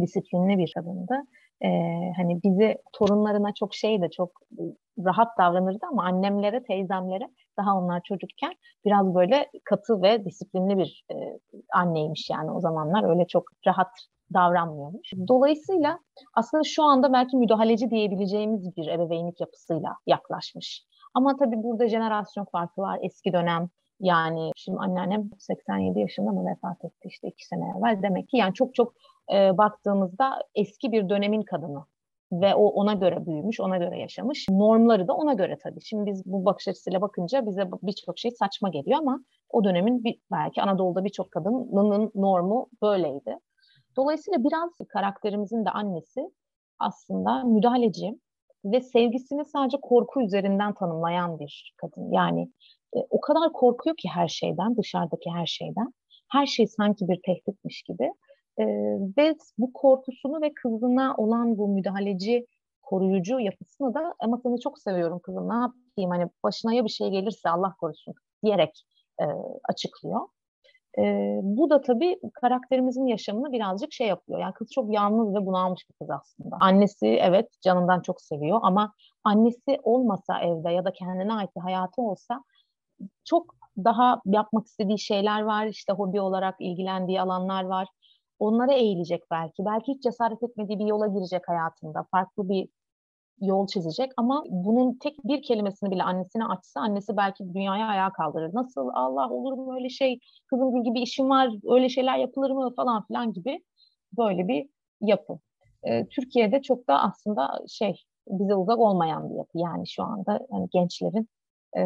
[0.00, 1.14] disiplinli bir kadındı.
[1.60, 1.68] E,
[2.16, 4.30] hani bizi torunlarına çok şeydi çok
[4.98, 7.28] rahat davranırdı ama annemlere teyzemlere
[7.58, 8.52] daha onlar çocukken
[8.84, 11.14] biraz böyle katı ve disiplinli bir e,
[11.74, 13.90] anneymiş yani o zamanlar öyle çok rahat
[14.34, 15.12] davranmıyormuş.
[15.28, 15.98] Dolayısıyla
[16.34, 20.84] aslında şu anda belki müdahaleci diyebileceğimiz bir ebeveynlik yapısıyla yaklaşmış.
[21.14, 22.98] Ama tabii burada jenerasyon farkı var.
[23.02, 23.68] Eski dönem
[24.00, 28.02] yani şimdi anneannem 87 yaşında mı vefat etti işte iki sene evvel.
[28.02, 28.94] Demek ki yani çok çok
[29.32, 31.84] e, baktığımızda eski bir dönemin kadını
[32.32, 34.46] ve o ona göre büyümüş, ona göre yaşamış.
[34.50, 35.80] Normları da ona göre tabii.
[35.80, 40.18] Şimdi biz bu bakış açısıyla bakınca bize birçok şey saçma geliyor ama o dönemin bir,
[40.32, 43.38] belki Anadolu'da birçok kadının normu böyleydi.
[43.96, 46.30] Dolayısıyla biraz karakterimizin de annesi
[46.78, 48.20] aslında müdahaleci
[48.64, 52.12] ve sevgisini sadece korku üzerinden tanımlayan bir kadın.
[52.12, 52.52] Yani
[52.96, 55.92] e, o kadar korkuyor ki her şeyden, dışarıdaki her şeyden.
[56.32, 58.12] Her şey sanki bir tehditmiş gibi.
[58.58, 58.64] E,
[59.18, 62.46] ve bu korkusunu ve kızına olan bu müdahaleci,
[62.82, 67.10] koruyucu yapısını da ama seni çok seviyorum kızım ne yapayım hani başına ya bir şey
[67.10, 68.84] gelirse Allah korusun diyerek
[69.20, 69.24] e,
[69.68, 70.20] açıklıyor.
[70.98, 71.02] E,
[71.42, 74.40] bu da tabii karakterimizin yaşamını birazcık şey yapıyor.
[74.40, 76.56] Yani kız çok yalnız ve bunalmış bir kız aslında.
[76.60, 78.92] Annesi evet canından çok seviyor ama
[79.24, 82.44] annesi olmasa evde ya da kendine ait bir hayatı olsa
[83.24, 83.54] çok
[83.84, 85.66] daha yapmak istediği şeyler var.
[85.66, 87.88] İşte hobi olarak ilgilendiği alanlar var.
[88.38, 89.64] Onlara eğilecek belki.
[89.64, 92.06] Belki hiç cesaret etmediği bir yola girecek hayatında.
[92.10, 92.68] Farklı bir
[93.40, 98.54] yol çizecek ama bunun tek bir kelimesini bile annesine açsa annesi belki dünyaya ayağa kaldırır.
[98.54, 102.74] Nasıl Allah olur mu öyle şey kızım gül gibi işim var öyle şeyler yapılır mı
[102.76, 103.64] falan filan gibi
[104.18, 104.68] böyle bir
[105.00, 105.38] yapı.
[105.84, 110.68] Ee, Türkiye'de çok da aslında şey bize uzak olmayan bir yapı yani şu anda yani
[110.72, 111.28] gençlerin
[111.76, 111.82] e,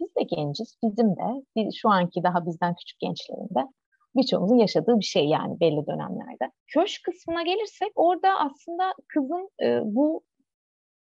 [0.00, 3.68] biz de genciz bizim de şu anki daha bizden küçük gençlerin de
[4.16, 6.50] birçoğumuzun yaşadığı bir şey yani belli dönemlerde.
[6.66, 10.22] Köşk kısmına gelirsek orada aslında kızın e, bu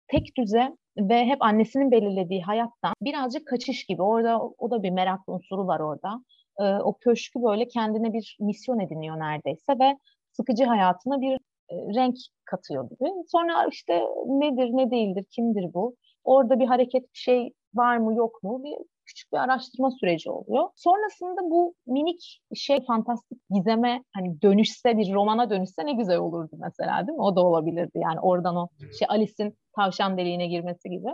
[0.08, 4.02] tek düze ve hep annesinin belirlediği hayattan birazcık kaçış gibi.
[4.02, 6.24] Orada o da bir merak unsuru var orada.
[6.60, 9.98] Ee, o köşkü böyle kendine bir misyon ediniyor neredeyse ve
[10.32, 11.34] sıkıcı hayatına bir
[11.70, 12.16] e, renk
[12.46, 13.10] katıyor gibi.
[13.28, 15.96] Sonra işte nedir, ne değildir, kimdir bu?
[16.24, 18.64] Orada bir hareket, bir şey var mı, yok mu?
[18.64, 20.70] Bir küçük bir araştırma süreci oluyor.
[20.76, 27.08] Sonrasında bu minik şey fantastik gizeme hani dönüşse bir romana dönüşse ne güzel olurdu mesela
[27.08, 27.24] değil mi?
[27.24, 31.08] O da olabilirdi yani oradan o şey Alice'in tavşan deliğine girmesi gibi.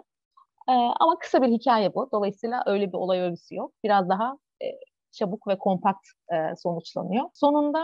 [0.70, 2.10] Ee, ama kısa bir hikaye bu.
[2.12, 3.74] Dolayısıyla öyle bir olay örgüsü yok.
[3.84, 4.66] Biraz daha e,
[5.12, 7.26] çabuk ve kompakt e, sonuçlanıyor.
[7.34, 7.82] Sonunda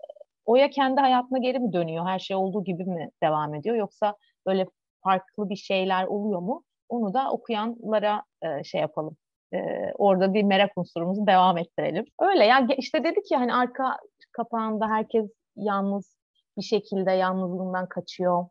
[0.00, 0.06] e,
[0.46, 2.06] Oya kendi hayatına geri mi dönüyor?
[2.06, 3.76] Her şey olduğu gibi mi devam ediyor?
[3.76, 4.66] Yoksa böyle
[5.04, 6.64] farklı bir şeyler oluyor mu?
[6.88, 9.16] Onu da okuyanlara e, şey yapalım.
[9.54, 9.58] E,
[9.98, 12.04] orada bir merak unsurumuzu devam ettirelim.
[12.20, 13.96] Öyle ya işte dedik ya hani arka
[14.32, 16.16] kapağında herkes yalnız
[16.58, 18.46] bir şekilde yalnızlığından kaçıyor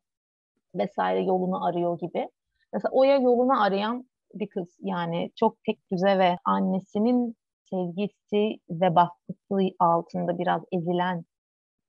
[0.75, 2.29] vesaire yolunu arıyor gibi.
[2.73, 7.35] Mesela Oya yolunu arayan bir kız yani çok tek düze ve annesinin
[7.69, 11.25] sevgisi ve baskısı altında biraz ezilen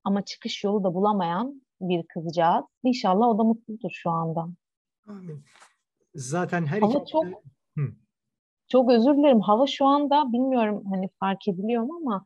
[0.03, 2.65] ama çıkış yolu da bulamayan bir kızcağız.
[2.83, 4.47] İnşallah o da mutludur şu anda.
[5.07, 5.43] Amin.
[6.15, 7.25] Zaten her Hava çok
[7.77, 7.81] Hı.
[8.67, 9.41] çok özür dilerim.
[9.41, 12.25] Hava şu anda bilmiyorum hani fark ediliyor mu ama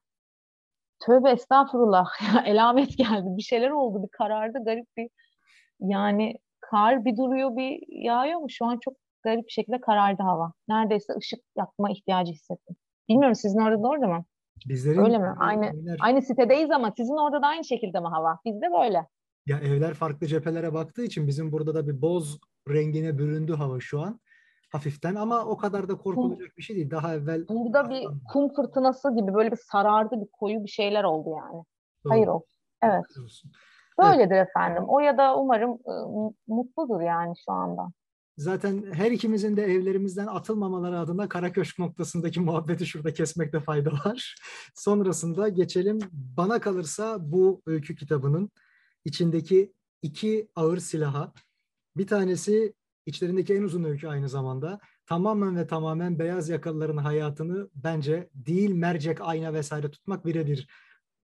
[1.00, 3.28] tövbe estağfurullah ya elamet geldi.
[3.38, 4.04] Bir şeyler oldu.
[4.04, 5.10] Bir karardı garip bir
[5.80, 8.50] yani kar bir duruyor bir yağıyor mu?
[8.50, 8.94] Şu an çok
[9.24, 10.54] garip bir şekilde karardı hava.
[10.68, 12.76] Neredeyse ışık yakma ihtiyacı hissettim.
[13.10, 14.26] Bilmiyorum sizin orada da orada mı?
[14.68, 15.36] Bizlerin Öyle mi?
[15.40, 15.98] Aynı evler...
[16.00, 18.40] aynı sitedeyiz ama sizin orada da aynı şekilde mi hava?
[18.46, 19.08] Bizde böyle.
[19.46, 24.02] Ya evler farklı cephelere baktığı için bizim burada da bir boz rengine büründü hava şu
[24.02, 24.20] an
[24.72, 26.92] hafiften ama o kadar da korkulacak bir şey değil.
[26.92, 31.30] Daha evvel burada bir kum fırtınası gibi böyle bir sarardı bir koyu bir şeyler oldu
[31.30, 31.64] yani.
[32.04, 32.14] Doğru.
[32.14, 32.44] Hayır o.
[32.84, 33.06] Evet.
[34.02, 34.48] Böyledir evet.
[34.48, 34.84] efendim.
[34.88, 37.92] O ya da umarım ıı, mutludur yani şu anda.
[38.38, 44.36] Zaten her ikimizin de evlerimizden atılmamaları adına Karaköşk noktasındaki muhabbeti şurada kesmekte fayda var.
[44.76, 46.00] Sonrasında geçelim.
[46.12, 48.50] Bana kalırsa bu öykü kitabının
[49.06, 51.34] içindeki iki ağır silaha.
[51.98, 52.74] Bir tanesi
[53.06, 54.80] içlerindeki en uzun öykü aynı zamanda.
[55.06, 60.68] Tamamen ve tamamen beyaz yakalıların hayatını bence değil mercek, ayna vesaire tutmak birebir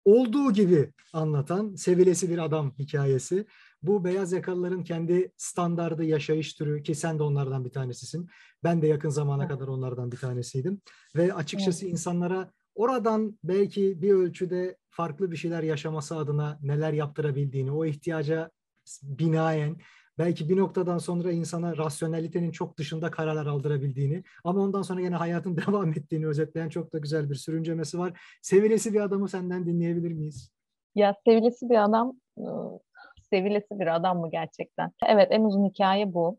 [0.06, 3.46] olduğu gibi anlatan sevilesi bir adam hikayesi.
[3.82, 8.28] Bu beyaz yakalıların kendi standardı yaşayış türü ki sen de onlardan bir tanesisin.
[8.64, 10.80] Ben de yakın zamana kadar onlardan bir tanesiydim.
[11.16, 17.84] Ve açıkçası insanlara oradan belki bir ölçüde farklı bir şeyler yaşaması adına neler yaptırabildiğini, o
[17.84, 18.50] ihtiyaca
[19.02, 19.76] binaen
[20.18, 25.56] belki bir noktadan sonra insana rasyonelitenin çok dışında kararlar aldırabildiğini ama ondan sonra yine hayatın
[25.66, 28.20] devam ettiğini özetleyen çok da güzel bir sürüncemesi var.
[28.42, 30.50] Sevilesi bir adamı senden dinleyebilir miyiz?
[30.94, 32.20] Ya sevilesi bir adam,
[33.30, 34.92] sevilesi bir adam mı gerçekten?
[35.06, 36.38] Evet en uzun hikaye bu.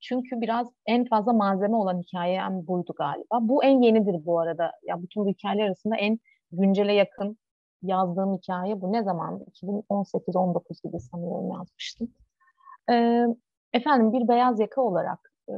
[0.00, 3.38] Çünkü biraz en fazla malzeme olan hikayem buydu galiba.
[3.40, 4.72] Bu en yenidir bu arada.
[4.82, 6.18] Ya bütün bu hikayeler arasında en
[6.52, 7.38] güncele yakın
[7.82, 8.92] yazdığım hikaye bu.
[8.92, 9.44] Ne zaman?
[9.62, 12.08] 2018-19 gibi sanıyorum yazmıştım.
[12.90, 13.26] Ee,
[13.72, 15.54] efendim bir beyaz yaka olarak e,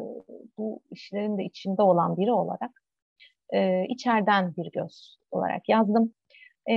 [0.58, 2.70] bu işlerin de içinde olan biri olarak
[3.54, 6.14] e, içeriden bir göz olarak yazdım.
[6.70, 6.74] E,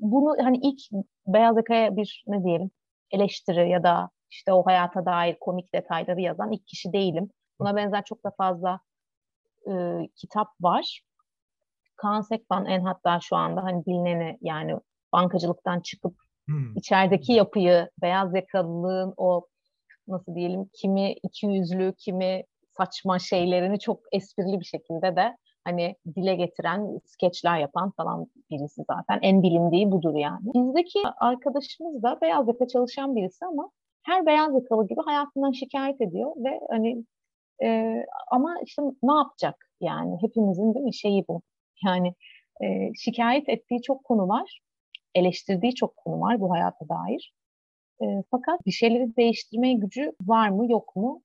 [0.00, 0.80] bunu hani ilk
[1.26, 2.70] beyaz yakaya bir ne diyelim
[3.10, 7.30] eleştiri ya da işte o hayata dair komik detayları yazan ilk kişi değilim.
[7.60, 8.80] Buna benzer çok da fazla
[9.68, 9.72] e,
[10.16, 11.02] kitap var.
[11.96, 14.76] Kaan Sekban en hatta şu anda hani bilineni yani
[15.12, 16.14] bankacılıktan çıkıp
[16.46, 16.76] hmm.
[16.76, 19.46] içerideki yapıyı, beyaz yakalılığın o
[20.08, 22.44] nasıl diyelim kimi iki yüzlü, kimi
[22.76, 29.18] saçma şeylerini çok esprili bir şekilde de hani dile getiren, skeçler yapan falan birisi zaten.
[29.22, 30.40] En bilindiği budur yani.
[30.54, 33.70] Bizdeki arkadaşımız da beyaz yaka çalışan birisi ama
[34.02, 37.04] her beyaz yakalı gibi hayatından şikayet ediyor ve hani
[37.62, 37.96] e,
[38.30, 41.42] ama işte ne yapacak yani hepimizin değil mi şeyi bu.
[41.84, 42.14] Yani
[42.64, 44.60] e, şikayet ettiği çok konu var,
[45.14, 47.34] eleştirdiği çok konu var bu hayata dair.
[48.02, 51.22] E, fakat bir şeyleri değiştirmeye gücü var mı yok mu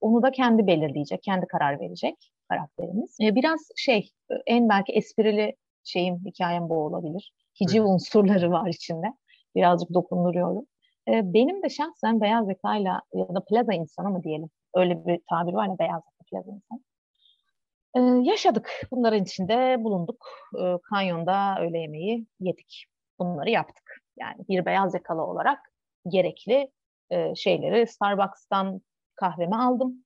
[0.00, 3.16] onu da kendi belirleyecek, kendi karar verecek karakterimiz.
[3.20, 4.10] E, biraz şey
[4.46, 7.32] en belki esprili şeyim hikayem bu olabilir.
[7.60, 7.88] Hici evet.
[7.88, 9.06] unsurları var içinde.
[9.54, 10.66] Birazcık dokunduruyorum.
[11.08, 14.50] E, benim de şahsen beyaz zekayla ya da plaza insanı mı diyelim.
[14.74, 16.80] Öyle bir tabir var ya beyaz zeka plaza insanı.
[17.94, 18.70] E, yaşadık.
[18.90, 20.26] Bunların içinde bulunduk.
[20.60, 22.84] E, kanyonda öğle yemeği yedik.
[23.18, 23.84] Bunları yaptık.
[24.16, 25.71] Yani bir beyaz yakalı olarak
[26.08, 26.70] gerekli
[27.10, 28.80] e, şeyleri Starbucks'tan
[29.16, 30.04] kahvemi aldım.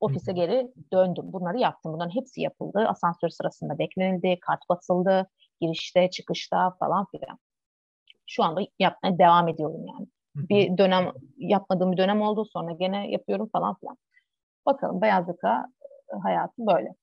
[0.00, 1.32] Ofise geri döndüm.
[1.32, 1.92] Bunları yaptım.
[1.92, 2.86] Bunların hepsi yapıldı.
[2.88, 4.38] Asansör sırasında beklenildi.
[4.40, 5.30] Kart basıldı.
[5.60, 7.38] Girişte, çıkışta falan filan.
[8.26, 10.06] Şu anda yapmaya devam ediyorum yani.
[10.34, 12.44] Bir dönem yapmadığım bir dönem oldu.
[12.44, 13.96] Sonra gene yapıyorum falan filan.
[14.66, 15.66] Bakalım beyaz yaka
[16.14, 16.94] e, hayatı böyle.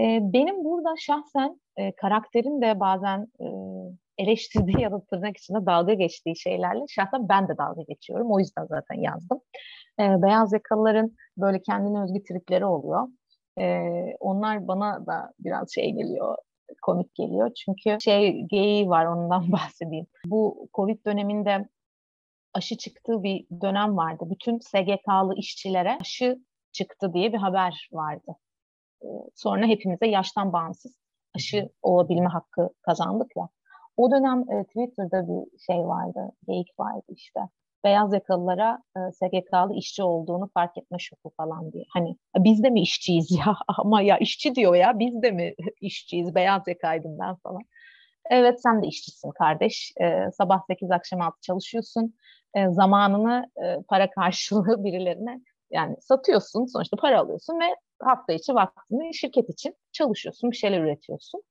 [0.00, 3.46] Ee, benim burada şahsen e, karakterin de bazen e,
[4.18, 8.32] eleştirdiği ya da tırnak içinde dalga geçtiği şeylerle şahsen ben de dalga geçiyorum.
[8.32, 9.40] O yüzden zaten yazdım.
[10.00, 13.08] Ee, beyaz yakalıların böyle kendine özgü tripleri oluyor.
[13.60, 16.36] Ee, onlar bana da biraz şey geliyor,
[16.82, 17.50] komik geliyor.
[17.54, 20.06] Çünkü şey geyiği var ondan bahsedeyim.
[20.26, 21.68] Bu Covid döneminde
[22.54, 24.24] aşı çıktığı bir dönem vardı.
[24.30, 26.38] Bütün SGK'lı işçilere aşı
[26.72, 28.36] çıktı diye bir haber vardı.
[29.02, 30.92] Ee, sonra hepimize yaştan bağımsız
[31.34, 33.48] aşı olabilme hakkı kazandık ya.
[33.96, 37.40] O dönem e, Twitter'da bir şey vardı, geyik vardı işte.
[37.84, 41.84] Beyaz yakalılara e, SGK'lı işçi olduğunu fark etme şoku falan diye.
[41.92, 43.56] Hani biz de mi işçiyiz ya?
[43.78, 46.34] Ama ya işçi diyor ya biz de mi işçiyiz?
[46.34, 47.62] Beyaz yakaydım ben falan.
[48.30, 49.92] Evet sen de işçisin kardeş.
[50.00, 52.14] E, sabah 8 akşam 6 çalışıyorsun.
[52.54, 59.14] E, zamanını e, para karşılığı birilerine yani satıyorsun sonuçta para alıyorsun ve hafta içi vaktini
[59.14, 61.42] şirket için çalışıyorsun, bir şeyler üretiyorsun.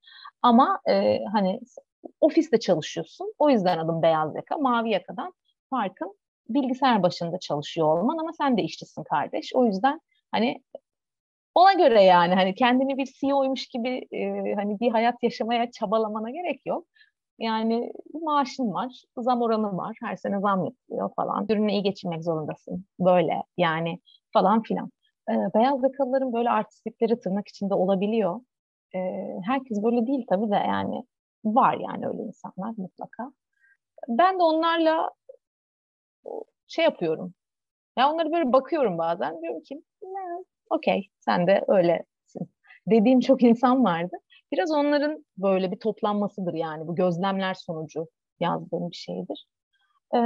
[0.41, 1.59] Ama e, hani
[2.21, 3.33] ofiste çalışıyorsun.
[3.39, 4.57] O yüzden adım beyaz yaka.
[4.57, 5.33] Mavi yakadan
[5.69, 6.15] farkın
[6.49, 9.51] bilgisayar başında çalışıyor olman ama sen de işçisin kardeş.
[9.55, 10.63] O yüzden hani
[11.55, 16.61] ona göre yani hani kendini bir CEO'ymuş gibi e, hani bir hayat yaşamaya çabalamana gerek
[16.65, 16.87] yok.
[17.39, 21.45] Yani maaşın var, zam oranın var, her sene zam yapılıyor falan.
[21.49, 22.85] Ürünü iyi geçirmek zorundasın.
[22.99, 23.99] Böyle yani
[24.33, 24.91] falan filan.
[25.29, 28.41] E, beyaz yakalıların böyle artistlikleri tırnak içinde olabiliyor.
[28.95, 28.99] E,
[29.45, 31.03] herkes böyle değil tabii de yani
[31.45, 33.31] var yani öyle insanlar mutlaka.
[34.09, 35.11] Ben de onlarla
[36.67, 37.33] şey yapıyorum.
[37.97, 39.41] Ya onları böyle bakıyorum bazen.
[39.41, 39.81] Diyorum ki
[40.69, 42.49] okey sen de öylesin.
[42.87, 44.15] Dediğim çok insan vardı.
[44.51, 46.87] Biraz onların böyle bir toplanmasıdır yani.
[46.87, 48.07] Bu gözlemler sonucu
[48.39, 49.45] yazdığım bir şeydir.
[50.15, 50.19] Ee,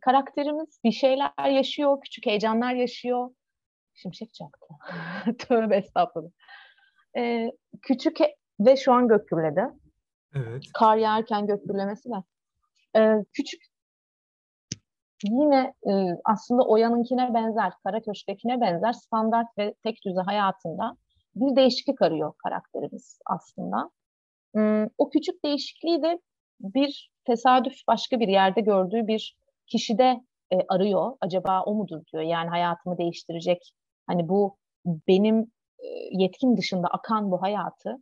[0.00, 3.30] karakterimiz bir şeyler yaşıyor, küçük heyecanlar yaşıyor.
[3.94, 4.66] Şimşek çaktı.
[5.38, 6.30] Tövbe estağfurullah.
[7.16, 8.18] Ee, küçük
[8.60, 9.68] ve şu an gök gürledi.
[10.34, 10.62] Evet.
[10.74, 12.22] Kar yağarken gök gürlemesi de.
[12.96, 13.62] Ee, küçük
[15.24, 15.92] yine e,
[16.24, 20.96] aslında Oya'nınkine benzer, Karaköşk'tekine benzer standart ve tek düze hayatında
[21.34, 23.90] bir değişiklik arıyor karakterimiz aslında.
[24.54, 26.20] Hmm, o küçük değişikliği de
[26.60, 29.36] bir tesadüf başka bir yerde gördüğü bir
[29.66, 30.20] kişide
[30.52, 31.16] e, arıyor.
[31.20, 32.22] Acaba o mudur diyor.
[32.22, 33.74] Yani hayatımı değiştirecek.
[34.06, 35.40] Hani bu benim
[35.78, 37.96] e, yetkim dışında akan bu hayatı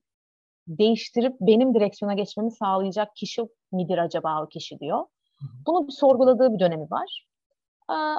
[0.67, 3.43] değiştirip benim direksiyona geçmemi sağlayacak kişi
[3.73, 5.07] midir acaba o kişi diyor.
[5.67, 7.27] Bunu bir sorguladığı bir dönemi var.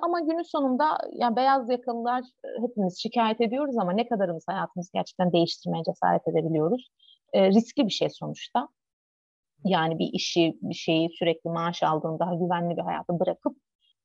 [0.02, 2.24] Ama günün sonunda yani beyaz yakalılar
[2.62, 6.90] hepimiz şikayet ediyoruz ama ne kadarımız hayatımızı gerçekten değiştirmeye cesaret edebiliyoruz?
[7.36, 8.68] riskli bir şey sonuçta.
[9.66, 13.58] Yani bir işi, bir şeyi sürekli maaş aldığın daha güvenli bir hayatı bırakıp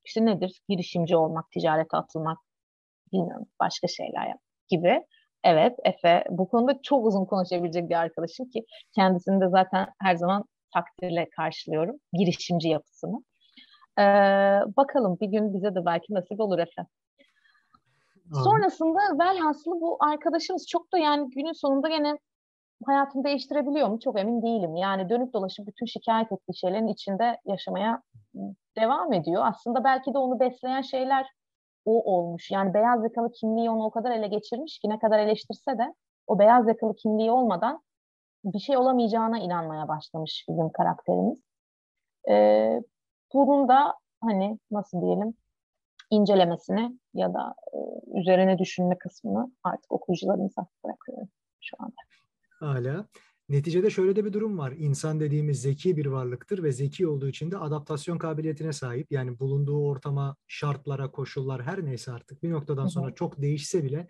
[0.05, 0.61] işte nedir?
[0.69, 2.37] Girişimci olmak, ticarete atılmak,
[3.13, 4.33] bilmiyorum başka şeyler
[4.69, 5.05] gibi.
[5.43, 8.65] Evet Efe bu konuda çok uzun konuşabilecek bir arkadaşım ki
[8.95, 13.23] kendisini de zaten her zaman takdirle karşılıyorum girişimci yapısını.
[13.99, 14.03] Ee,
[14.77, 16.81] bakalım bir gün bize de belki nasip olur Efe.
[18.43, 22.17] Sonrasında velhasılı bu arkadaşımız çok da yani günün sonunda gene
[22.85, 24.75] hayatını değiştirebiliyor mu çok emin değilim.
[24.75, 28.01] Yani dönüp dolaşıp bütün şikayet ettiği şeylerin içinde yaşamaya
[28.77, 29.43] devam ediyor.
[29.45, 31.27] Aslında belki de onu besleyen şeyler
[31.89, 32.51] o olmuş.
[32.51, 35.93] Yani beyaz yakalı kimliği onu o kadar ele geçirmiş ki ne kadar eleştirse de
[36.27, 37.81] o beyaz yakalı kimliği olmadan
[38.43, 41.39] bir şey olamayacağına inanmaya başlamış bizim karakterimiz.
[42.29, 42.81] Ee,
[43.33, 45.33] bunun da hani nasıl diyelim
[46.09, 47.77] incelemesini ya da e,
[48.19, 51.29] üzerine düşünme kısmını artık okuyucularımıza bırakıyorum
[51.61, 51.95] şu anda.
[52.59, 53.05] Hala.
[53.49, 54.73] Neticede şöyle de bir durum var.
[54.77, 59.11] İnsan dediğimiz zeki bir varlıktır ve zeki olduğu için de adaptasyon kabiliyetine sahip.
[59.11, 64.07] Yani bulunduğu ortama, şartlara, koşullar her neyse artık bir noktadan sonra çok değişse bile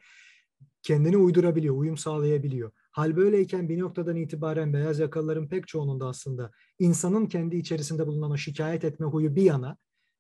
[0.82, 2.72] kendini uydurabiliyor, uyum sağlayabiliyor.
[2.92, 8.32] Hal böyleyken bir noktadan itibaren beyaz yakalıların pek çoğunun da aslında insanın kendi içerisinde bulunan
[8.32, 9.78] o şikayet etme huyu bir yana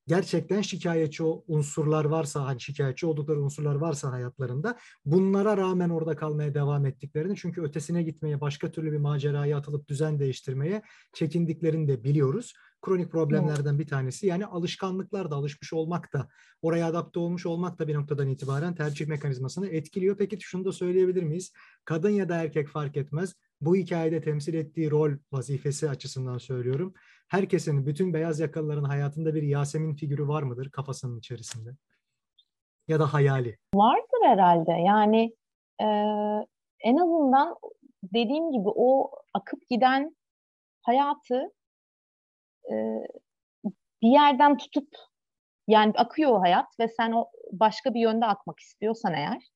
[0.10, 6.86] gerçekten şikayetçi unsurlar varsa, hani şikayetçi oldukları unsurlar varsa hayatlarında bunlara rağmen orada kalmaya devam
[6.86, 10.82] ettiklerini çünkü ötesine gitmeye, başka türlü bir maceraya atılıp düzen değiştirmeye
[11.14, 12.53] çekindiklerini de biliyoruz.
[12.82, 16.28] Kronik problemlerden bir tanesi yani alışkanlıklar da alışmış olmak da
[16.62, 20.18] oraya adapte olmuş olmak da bir noktadan itibaren tercih mekanizmasını etkiliyor.
[20.18, 21.51] Peki şunu da söyleyebilir miyiz?
[21.86, 23.36] Kadın ya da erkek fark etmez.
[23.62, 26.93] Bu hikayede temsil ettiği rol vazifesi açısından söylüyorum
[27.30, 31.70] herkesin, bütün beyaz yakalıların hayatında bir Yasemin figürü var mıdır kafasının içerisinde?
[32.88, 33.58] Ya da hayali?
[33.76, 34.72] Vardır herhalde.
[34.72, 35.36] Yani
[35.82, 35.88] e,
[36.80, 37.56] en azından
[38.04, 40.16] dediğim gibi o akıp giden
[40.82, 41.54] hayatı
[42.72, 42.76] e,
[44.02, 44.88] bir yerden tutup
[45.68, 49.50] yani akıyor o hayat ve sen o başka bir yönde akmak istiyorsan eğer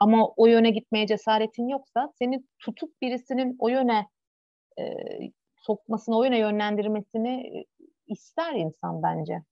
[0.00, 4.08] ama o yöne gitmeye cesaretin yoksa seni tutup birisinin o yöne
[4.78, 4.84] e,
[5.68, 7.64] sokmasını, oyuna yönlendirmesini e,
[8.06, 9.42] ister insan bence.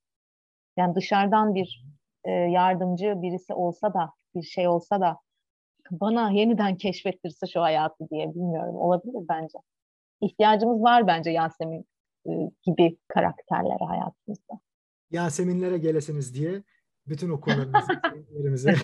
[0.77, 1.85] Yani dışarıdan bir
[2.25, 5.21] e, yardımcı birisi olsa da, bir şey olsa da
[5.91, 8.77] bana yeniden keşfettirse şu hayatı diye bilmiyorum.
[8.77, 9.59] Olabilir bence.
[10.21, 11.85] İhtiyacımız var bence Yasemin
[12.27, 12.31] e,
[12.63, 14.61] gibi karakterlere hayatımızda.
[15.11, 16.63] Yaseminlere gelesiniz diye
[17.07, 18.73] bütün okullarımızı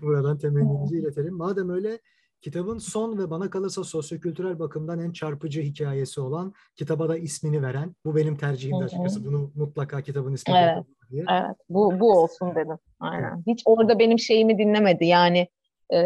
[0.02, 1.34] buradan temennimizi iletelim.
[1.34, 1.98] Madem öyle
[2.44, 7.94] Kitabın son ve bana kalırsa sosyokültürel bakımdan en çarpıcı hikayesi olan, kitaba da ismini veren,
[8.04, 9.24] bu benim tercihim de açıkçası.
[9.24, 10.84] Bunu mutlaka kitabın ismi evet.
[11.10, 11.24] diye.
[11.30, 12.78] Evet, bu, bu olsun dedim.
[13.00, 13.42] Aynen.
[13.46, 15.04] Hiç orada benim şeyimi dinlemedi.
[15.04, 15.48] Yani
[15.92, 15.98] e,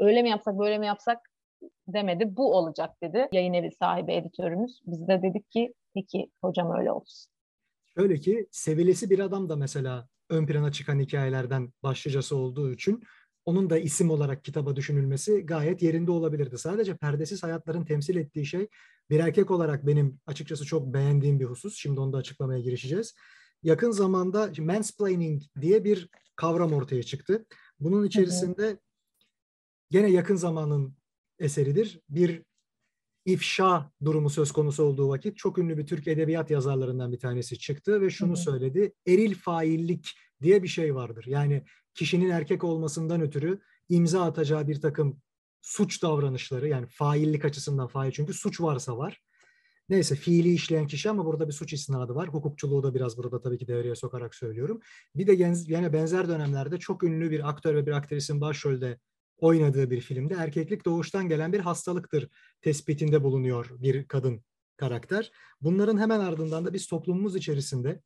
[0.00, 1.18] öyle mi yapsak, böyle mi yapsak
[1.88, 2.36] demedi.
[2.36, 3.28] Bu olacak dedi.
[3.32, 4.80] Yayın evi sahibi editörümüz.
[4.86, 7.32] Biz de dedik ki peki hocam öyle olsun.
[7.94, 13.02] Şöyle ki sevilesi bir adam da mesela ön plana çıkan hikayelerden başlıcası olduğu için
[13.44, 16.58] onun da isim olarak kitaba düşünülmesi gayet yerinde olabilirdi.
[16.58, 18.68] Sadece perdesiz hayatların temsil ettiği şey
[19.10, 21.76] bir erkek olarak benim açıkçası çok beğendiğim bir husus.
[21.76, 23.14] Şimdi onu da açıklamaya girişeceğiz.
[23.62, 27.46] Yakın zamanda mansplaining diye bir kavram ortaya çıktı.
[27.80, 28.78] Bunun içerisinde
[29.90, 30.96] gene yakın zamanın
[31.38, 32.00] eseridir.
[32.08, 32.42] Bir
[33.24, 38.00] ifşa durumu söz konusu olduğu vakit çok ünlü bir Türk edebiyat yazarlarından bir tanesi çıktı
[38.00, 38.92] ve şunu söyledi.
[39.06, 41.24] Eril faillik diye bir şey vardır.
[41.28, 41.64] Yani
[41.94, 45.20] kişinin erkek olmasından ötürü imza atacağı bir takım
[45.62, 49.22] suç davranışları yani faillik açısından fail çünkü suç varsa var.
[49.88, 52.28] Neyse fiili işleyen kişi ama burada bir suç isnadı var.
[52.28, 54.80] Hukukçuluğu da biraz burada tabii ki devreye sokarak söylüyorum.
[55.14, 55.32] Bir de
[55.68, 58.98] yine benzer dönemlerde çok ünlü bir aktör ve bir aktrisin başrolde
[59.38, 62.28] oynadığı bir filmde erkeklik doğuştan gelen bir hastalıktır
[62.60, 64.44] tespitinde bulunuyor bir kadın
[64.76, 65.30] karakter.
[65.60, 68.02] Bunların hemen ardından da biz toplumumuz içerisinde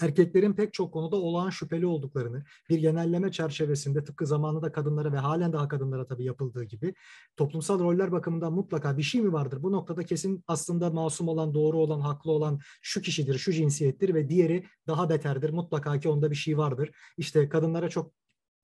[0.00, 5.52] erkeklerin pek çok konuda olağan şüpheli olduklarını bir genelleme çerçevesinde tıpkı zamanında kadınlara ve halen
[5.52, 6.94] daha kadınlara tabii yapıldığı gibi
[7.36, 9.62] toplumsal roller bakımından mutlaka bir şey mi vardır?
[9.62, 14.28] Bu noktada kesin aslında masum olan, doğru olan, haklı olan şu kişidir, şu cinsiyettir ve
[14.28, 15.50] diğeri daha beterdir.
[15.50, 16.90] Mutlaka ki onda bir şey vardır.
[17.16, 18.12] İşte kadınlara çok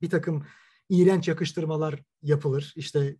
[0.03, 0.45] bir takım
[0.89, 2.73] iğrenç yakıştırmalar yapılır.
[2.77, 3.17] İşte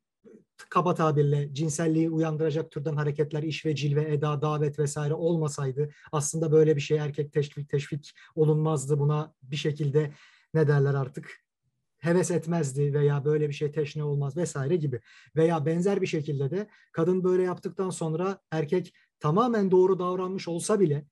[0.57, 6.77] kaba tabirle cinselliği uyandıracak türden hareketler, iş ve cilve, eda, davet vesaire olmasaydı aslında böyle
[6.77, 8.99] bir şey erkek teşvik teşvik olunmazdı.
[8.99, 10.13] Buna bir şekilde
[10.55, 11.43] ne derler artık
[11.99, 15.01] heves etmezdi veya böyle bir şey teşne olmaz vesaire gibi.
[15.37, 21.07] Veya benzer bir şekilde de kadın böyle yaptıktan sonra erkek tamamen doğru davranmış olsa bile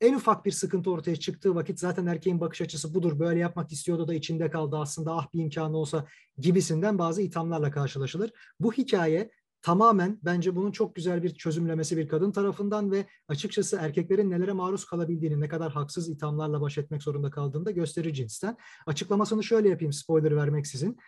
[0.00, 3.18] en ufak bir sıkıntı ortaya çıktığı vakit zaten erkeğin bakış açısı budur.
[3.18, 6.06] Böyle yapmak istiyordu da içinde kaldı aslında ah bir imkanı olsa
[6.38, 8.30] gibisinden bazı ithamlarla karşılaşılır.
[8.60, 9.30] Bu hikaye
[9.62, 14.84] tamamen bence bunun çok güzel bir çözümlemesi bir kadın tarafından ve açıkçası erkeklerin nelere maruz
[14.84, 18.56] kalabildiğini, ne kadar haksız ithamlarla baş etmek zorunda kaldığını da gösterir cinsten.
[18.86, 20.98] Açıklamasını şöyle yapayım spoiler vermeksizin.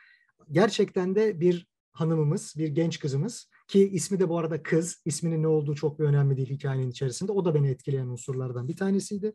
[0.51, 5.49] Gerçekten de bir hanımımız, bir genç kızımız ki ismi de bu arada kız, isminin ne
[5.49, 7.33] olduğu çok bir önemli değil hikayenin içerisinde.
[7.33, 9.35] O da beni etkileyen unsurlardan bir tanesiydi.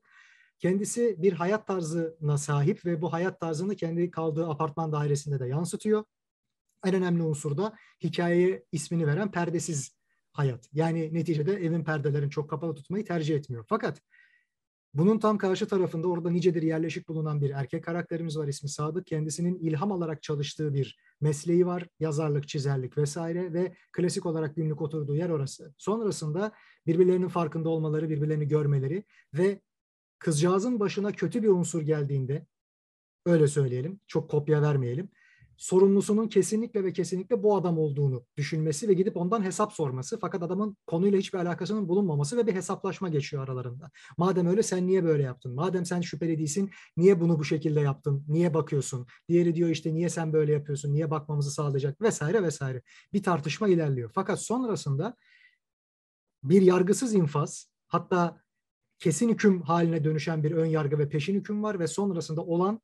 [0.59, 6.03] Kendisi bir hayat tarzına sahip ve bu hayat tarzını kendi kaldığı apartman dairesinde de yansıtıyor
[6.85, 7.73] en önemli unsur da
[8.03, 9.95] hikayeye ismini veren perdesiz
[10.31, 10.69] hayat.
[10.73, 13.65] Yani neticede evin perdelerini çok kapalı tutmayı tercih etmiyor.
[13.69, 14.01] Fakat
[14.93, 19.07] bunun tam karşı tarafında orada nicedir yerleşik bulunan bir erkek karakterimiz var ismi Sadık.
[19.07, 21.87] Kendisinin ilham alarak çalıştığı bir mesleği var.
[21.99, 25.73] Yazarlık, çizerlik vesaire ve klasik olarak günlük oturduğu yer orası.
[25.77, 26.51] Sonrasında
[26.87, 29.61] birbirlerinin farkında olmaları, birbirlerini görmeleri ve
[30.19, 32.45] kızcağızın başına kötü bir unsur geldiğinde
[33.25, 35.09] öyle söyleyelim, çok kopya vermeyelim
[35.57, 40.19] sorumlusunun kesinlikle ve kesinlikle bu adam olduğunu düşünmesi ve gidip ondan hesap sorması.
[40.19, 43.91] Fakat adamın konuyla hiçbir alakasının bulunmaması ve bir hesaplaşma geçiyor aralarında.
[44.17, 45.53] Madem öyle sen niye böyle yaptın?
[45.55, 48.25] Madem sen şüpheli değilsin niye bunu bu şekilde yaptın?
[48.27, 49.07] Niye bakıyorsun?
[49.29, 50.93] Diğeri diyor işte niye sen böyle yapıyorsun?
[50.93, 52.01] Niye bakmamızı sağlayacak?
[52.01, 52.81] Vesaire vesaire.
[53.13, 54.11] Bir tartışma ilerliyor.
[54.13, 55.15] Fakat sonrasında
[56.43, 58.41] bir yargısız infaz hatta
[58.99, 62.81] kesin hüküm haline dönüşen bir ön yargı ve peşin hüküm var ve sonrasında olan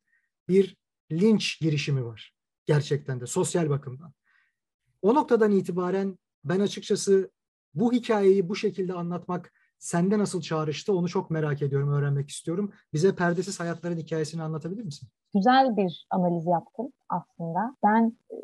[0.48, 0.76] bir
[1.12, 2.37] linç girişimi var
[2.68, 4.12] gerçekten de sosyal bakımdan.
[5.02, 7.30] O noktadan itibaren ben açıkçası
[7.74, 12.72] bu hikayeyi bu şekilde anlatmak sende nasıl çağrıştı onu çok merak ediyorum, öğrenmek istiyorum.
[12.92, 15.08] Bize perdesiz hayatların hikayesini anlatabilir misin?
[15.34, 17.76] Güzel bir analiz yaptın aslında.
[17.84, 18.34] Ben e,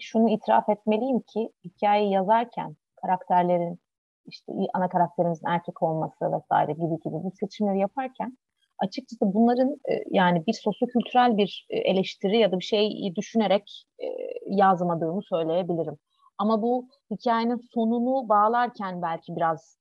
[0.00, 3.80] şunu itiraf etmeliyim ki hikayeyi yazarken karakterlerin
[4.26, 8.38] işte ana karakterimizin erkek olması vesaire gibi gibi bu seçimleri yaparken
[8.82, 14.06] açıkçası bunların e, yani bir sosyokültürel bir e, eleştiri ya da bir şey düşünerek e,
[14.46, 15.98] yazmadığımı söyleyebilirim.
[16.38, 19.78] Ama bu hikayenin sonunu bağlarken belki biraz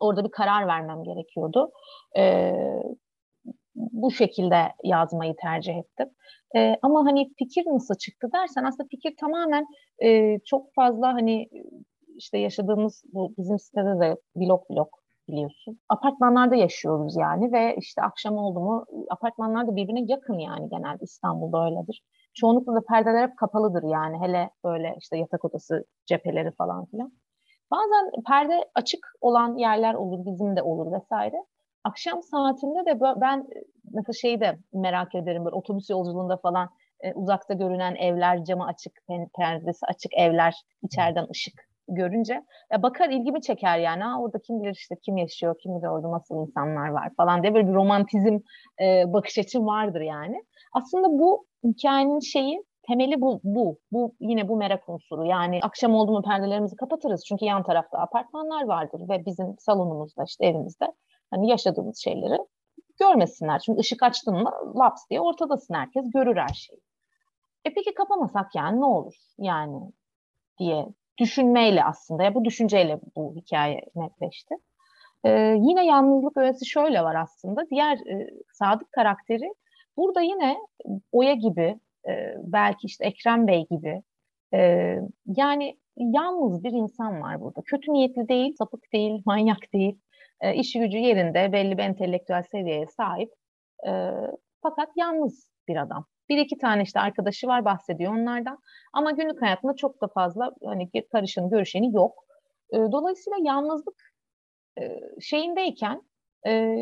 [0.00, 1.70] orada bir karar vermem gerekiyordu.
[3.74, 6.10] Bu şekilde yazmayı tercih ettim.
[6.82, 9.66] Ama hani fikir nasıl çıktı dersen aslında fikir tamamen
[10.44, 11.48] çok fazla hani
[12.16, 15.01] işte yaşadığımız bu bizim sitede de blok blok
[15.32, 15.80] biliyorsun.
[15.88, 21.64] Apartmanlarda yaşıyoruz yani ve işte akşam oldu mu apartmanlar da birbirine yakın yani genelde İstanbul'da
[21.64, 22.02] öyledir.
[22.34, 27.12] Çoğunlukla da perdeler hep kapalıdır yani hele böyle işte yatak odası cepheleri falan filan.
[27.70, 31.36] Bazen perde açık olan yerler olur, bizim de olur vesaire.
[31.84, 33.46] Akşam saatinde de ben
[33.92, 36.68] mesela şeyi de merak ederim böyle otobüs yolculuğunda falan
[37.00, 38.92] e, uzakta görünen evler, camı açık,
[39.36, 44.02] perdesi açık evler, içeriden ışık görünce ya bakar ilgimi çeker yani.
[44.02, 47.54] Ha, orada kim bilir işte kim yaşıyor, kim bilir orada nasıl insanlar var falan diye
[47.54, 48.38] böyle bir romantizm
[48.80, 50.44] e, bakış açım vardır yani.
[50.72, 53.78] Aslında bu hikayenin şeyi temeli bu, bu.
[53.92, 55.26] Bu yine bu merak unsuru.
[55.26, 57.24] Yani akşam oldu mu perdelerimizi kapatırız.
[57.24, 60.92] Çünkü yan tarafta apartmanlar vardır ve bizim salonumuzda işte evimizde
[61.30, 62.38] hani yaşadığımız şeyleri
[63.00, 63.58] görmesinler.
[63.58, 66.80] Çünkü ışık açtın mı laps diye ortadasın herkes görür her şeyi.
[67.64, 69.92] E peki kapamasak yani ne olur yani
[70.58, 70.86] diye
[71.22, 74.54] düşünmeyle aslında ya bu düşünceyle bu hikaye netleşti.
[75.24, 77.70] Ee, yine yalnızlık öğesi şöyle var aslında.
[77.70, 79.54] Diğer e, Sadık karakteri
[79.96, 80.56] burada yine
[81.12, 84.02] Oya gibi e, belki işte Ekrem Bey gibi
[84.54, 84.96] e,
[85.26, 87.62] yani yalnız bir insan var burada.
[87.62, 89.98] Kötü niyetli değil, sapık değil, manyak değil.
[90.40, 93.32] E, işi gücü yerinde belli bir entelektüel seviyeye sahip.
[93.86, 93.90] E,
[94.62, 96.06] fakat yalnız bir adam.
[96.28, 98.58] Bir iki tane işte arkadaşı var bahsediyor onlardan.
[98.92, 102.24] Ama günlük hayatında çok da fazla hani karışın görüşeni yok.
[102.72, 104.12] E, dolayısıyla yalnızlık
[104.80, 106.02] e, şeyindeyken
[106.46, 106.76] e,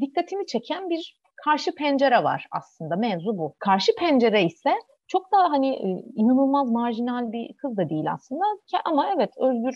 [0.00, 3.54] dikkatimi çeken bir karşı pencere var aslında mevzu bu.
[3.58, 4.74] Karşı pencere ise
[5.06, 8.44] çok da hani e, inanılmaz marjinal bir kız da değil aslında
[8.84, 9.74] ama evet özgür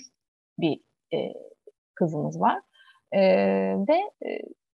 [0.58, 0.80] bir
[1.94, 2.60] kızımız var.
[3.12, 3.20] E,
[3.88, 4.00] ve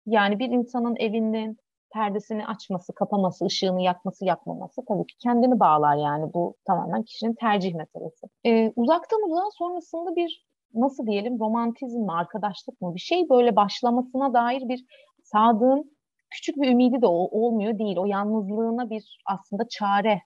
[0.06, 1.58] yani bir insanın evinin
[1.94, 7.76] perdesini açması, kapaması, ışığını yakması, yakmaması tabii ki kendini bağlar yani bu tamamen kişinin tercih
[7.76, 8.28] meselesi.
[8.46, 14.34] Ee, uzaktan uzağa sonrasında bir nasıl diyelim romantizm mi, arkadaşlık mı bir şey böyle başlamasına
[14.34, 14.86] dair bir
[15.24, 15.98] Sadık'ın
[16.30, 17.98] küçük bir ümidi de olmuyor değil.
[17.98, 20.22] O yalnızlığına bir aslında çare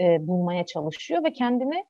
[0.00, 1.84] e, bulmaya çalışıyor ve kendini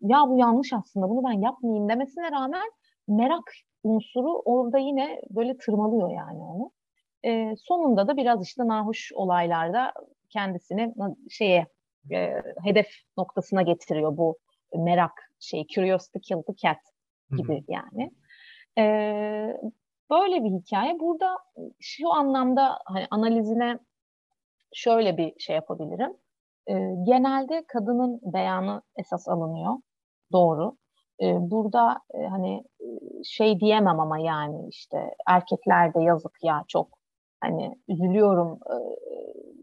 [0.00, 2.70] ya bu yanlış aslında bunu ben yapmayayım demesine rağmen
[3.08, 3.52] merak
[3.82, 6.70] unsuru orada yine böyle tırmalıyor yani onu.
[7.26, 9.92] E, sonunda da biraz işte nahoş olaylarda
[10.30, 10.94] kendisini
[11.30, 11.66] şeye
[12.12, 14.38] e, hedef noktasına getiriyor bu
[14.74, 16.78] merak şey curiosity killed the cat
[17.36, 18.10] gibi yani.
[18.78, 18.82] E,
[20.10, 21.00] böyle bir hikaye.
[21.00, 21.36] Burada
[21.80, 23.78] şu anlamda hani analizine
[24.74, 26.12] şöyle bir şey yapabilirim.
[26.66, 26.72] E,
[27.06, 29.74] genelde kadının beyanı esas alınıyor.
[30.32, 30.76] Doğru.
[31.22, 32.64] E, burada e, hani
[33.24, 36.95] şey diyemem ama yani işte erkekler de yazık ya çok
[37.40, 38.76] hani üzülüyorum e,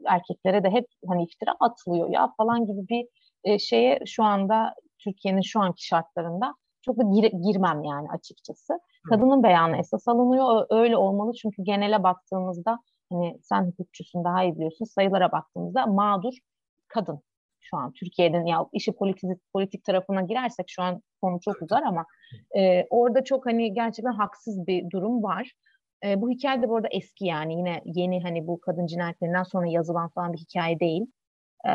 [0.08, 3.08] erkeklere de hep hani iftira atılıyor ya falan gibi bir
[3.44, 8.80] e, şeye şu anda Türkiye'nin şu anki şartlarında çok da gir, girmem yani açıkçası.
[9.10, 10.66] Kadının beyanı esas alınıyor.
[10.70, 12.80] Öyle olmalı çünkü genele baktığımızda
[13.12, 16.34] hani sen hukukçusun daha iyi biliyorsun sayılara baktığımızda mağdur
[16.88, 17.22] kadın
[17.60, 22.06] şu an Türkiye'nin ya işi politik politik tarafına girersek şu an konu çok uzar ama
[22.58, 25.52] e, orada çok hani gerçekten haksız bir durum var.
[26.04, 29.68] E, bu hikaye de bu arada eski yani yine yeni hani bu kadın cinayetlerinden sonra
[29.68, 31.06] yazılan falan bir hikaye değil.
[31.68, 31.72] E,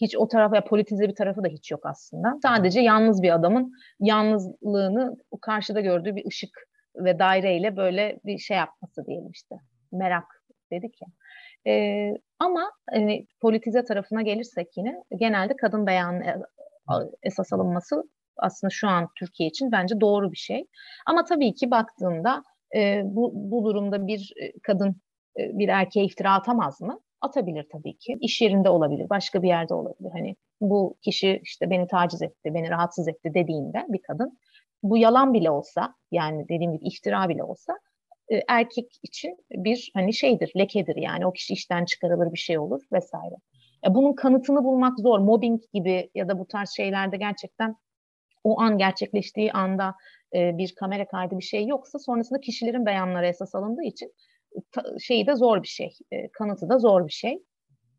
[0.00, 2.38] hiç o tarafa politize bir tarafı da hiç yok aslında.
[2.42, 9.06] Sadece yalnız bir adamın yalnızlığını karşıda gördüğü bir ışık ve daireyle böyle bir şey yapması
[9.06, 9.56] diyelim işte.
[9.92, 10.24] Merak
[10.72, 11.08] dedik ya.
[11.72, 16.34] E, ama hani politize tarafına gelirsek yine genelde kadın beyanı e,
[17.22, 18.02] esas alınması
[18.36, 20.66] aslında şu an Türkiye için bence doğru bir şey.
[21.06, 22.42] Ama tabii ki baktığında
[22.76, 24.96] e, bu, bu durumda bir kadın
[25.38, 27.00] e, bir erkeğe iftira atamaz mı?
[27.20, 28.16] Atabilir tabii ki.
[28.20, 30.10] İş yerinde olabilir, başka bir yerde olabilir.
[30.12, 34.38] Hani bu kişi işte beni taciz etti, beni rahatsız etti dediğinde bir kadın
[34.82, 37.78] bu yalan bile olsa yani dediğim gibi iftira bile olsa
[38.32, 42.82] e, erkek için bir hani şeydir, lekedir yani o kişi işten çıkarılır bir şey olur
[42.92, 43.34] vesaire.
[43.86, 45.18] E, bunun kanıtını bulmak zor.
[45.18, 47.76] Mobbing gibi ya da bu tarz şeylerde gerçekten
[48.44, 49.94] o an gerçekleştiği anda
[50.34, 54.12] e, bir kamera kaydı bir şey yoksa sonrasında kişilerin beyanları esas alındığı için
[55.00, 57.42] şeyi de zor bir şey, e, kanıtı da zor bir şey.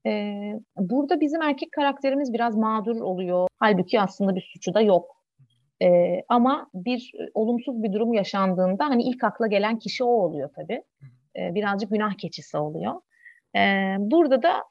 [0.05, 0.34] E,
[0.78, 3.47] burada bizim erkek karakterimiz biraz mağdur oluyor.
[3.59, 5.17] Halbuki aslında bir suçu da yok.
[6.30, 10.84] Ama bir olumsuz bir durum yaşandığında hani ilk akla gelen kişi o oluyor tabii.
[11.36, 12.93] Birazcık günah keçisi oluyor.
[13.99, 14.63] Burada da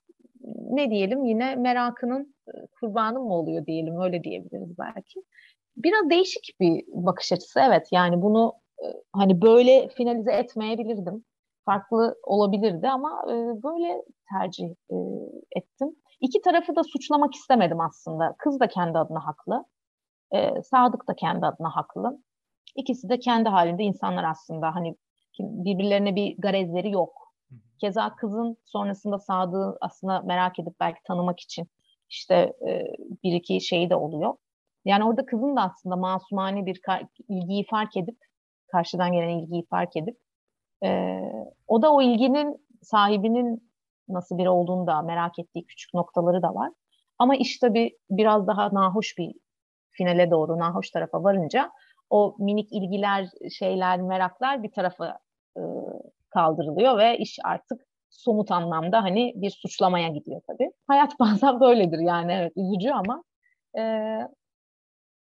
[0.71, 2.35] ne diyelim yine merakının
[2.81, 5.23] kurbanı mı oluyor diyelim öyle diyebiliriz belki.
[5.77, 8.53] Biraz değişik bir bakış açısı evet yani bunu
[8.85, 11.25] e, hani böyle finalize etmeyebilirdim.
[11.65, 14.03] Farklı olabilirdi ama e, böyle
[14.33, 14.97] tercih e,
[15.57, 15.97] ettim.
[16.21, 18.35] İki tarafı da suçlamak istemedim aslında.
[18.39, 19.65] Kız da kendi adına haklı.
[20.35, 22.19] E, Sadık da kendi adına haklı.
[22.77, 24.97] İkisi de kendi halinde insanlar aslında hani
[25.41, 27.35] birbirlerine bir garezleri yok.
[27.81, 31.69] Keza kızın sonrasında Sadık'ı aslında merak edip belki tanımak için
[32.11, 32.35] işte
[32.69, 32.83] e,
[33.25, 34.35] bir iki şeyi de oluyor.
[34.87, 36.81] Yani orada kızın da aslında masumane bir
[37.29, 38.19] ilgiyi fark edip
[38.73, 40.19] karşıdan gelen ilgiyi fark edip
[40.85, 41.21] e,
[41.67, 43.73] o da o ilginin sahibinin
[44.09, 46.73] nasıl biri olduğunu da merak ettiği küçük noktaları da var.
[47.19, 49.33] Ama iş tabii biraz daha nahoş bir
[49.91, 51.71] finale doğru nahoş tarafa varınca
[52.11, 53.29] o minik ilgiler,
[53.59, 55.19] şeyler, meraklar bir tarafa
[55.57, 55.63] e,
[56.31, 57.81] kaldırılıyor ve iş artık
[58.11, 60.71] somut anlamda hani bir suçlamaya gidiyor tabii.
[60.87, 63.25] Hayat bazen böyledir yani evet üzücü ama
[63.79, 63.83] e,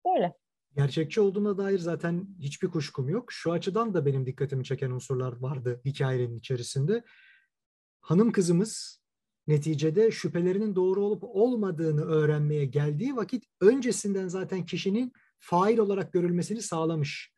[0.07, 0.35] böyle.
[0.77, 3.33] Gerçekçi olduğuna dair zaten hiçbir kuşkum yok.
[3.33, 7.05] Şu açıdan da benim dikkatimi çeken unsurlar vardı hikayenin içerisinde.
[8.01, 9.03] Hanım kızımız
[9.47, 17.33] neticede şüphelerinin doğru olup olmadığını öğrenmeye geldiği vakit öncesinden zaten kişinin fail olarak görülmesini sağlamış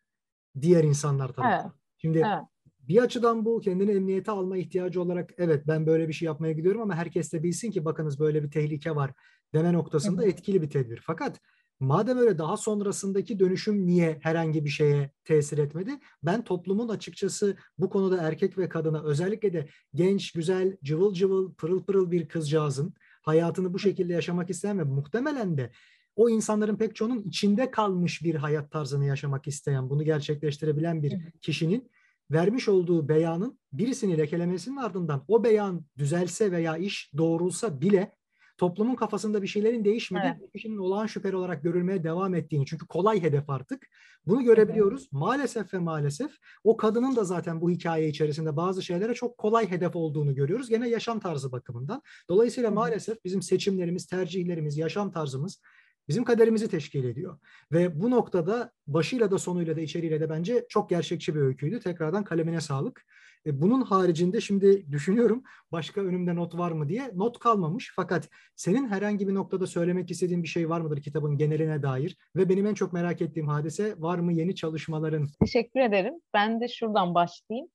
[0.60, 1.60] diğer insanlar tarafından.
[1.60, 1.72] Evet.
[1.96, 2.44] Şimdi evet.
[2.78, 6.82] bir açıdan bu kendini emniyete alma ihtiyacı olarak evet ben böyle bir şey yapmaya gidiyorum
[6.82, 9.12] ama herkes de bilsin ki bakınız böyle bir tehlike var
[9.54, 10.34] deme noktasında evet.
[10.34, 11.02] etkili bir tedbir.
[11.06, 11.40] Fakat
[11.80, 15.90] Madem öyle daha sonrasındaki dönüşüm niye herhangi bir şeye tesir etmedi?
[16.22, 21.84] Ben toplumun açıkçası bu konuda erkek ve kadına özellikle de genç, güzel, cıvıl cıvıl, pırıl
[21.84, 25.70] pırıl bir kızcağızın hayatını bu şekilde yaşamak isteyen ve muhtemelen de
[26.16, 31.90] o insanların pek çoğunun içinde kalmış bir hayat tarzını yaşamak isteyen, bunu gerçekleştirebilen bir kişinin
[32.30, 38.12] vermiş olduğu beyanın birisini lekelemesinin ardından o beyan düzelse veya iş doğrulsa bile
[38.58, 40.52] toplumun kafasında bir şeylerin değişmediği, evet.
[40.52, 42.66] kişinin olağan şüpheli olarak görülmeye devam ettiğini.
[42.66, 43.86] Çünkü kolay hedef artık.
[44.26, 45.02] Bunu görebiliyoruz.
[45.02, 45.12] Evet.
[45.12, 46.30] Maalesef ve maalesef
[46.64, 50.68] o kadının da zaten bu hikaye içerisinde bazı şeylere çok kolay hedef olduğunu görüyoruz.
[50.68, 52.02] Gene yaşam tarzı bakımından.
[52.28, 55.60] Dolayısıyla maalesef bizim seçimlerimiz, tercihlerimiz, yaşam tarzımız
[56.08, 57.38] bizim kaderimizi teşkil ediyor.
[57.72, 61.80] Ve bu noktada başıyla da sonuyla da içeriğiyle de bence çok gerçekçi bir öyküydü.
[61.80, 63.06] Tekrardan kalemine sağlık.
[63.46, 65.42] E, bunun haricinde şimdi düşünüyorum
[65.72, 67.10] başka önümde not var mı diye.
[67.14, 71.82] Not kalmamış fakat senin herhangi bir noktada söylemek istediğin bir şey var mıdır kitabın geneline
[71.82, 72.16] dair?
[72.36, 75.28] Ve benim en çok merak ettiğim hadise var mı yeni çalışmaların?
[75.40, 76.14] Teşekkür ederim.
[76.34, 77.68] Ben de şuradan başlayayım.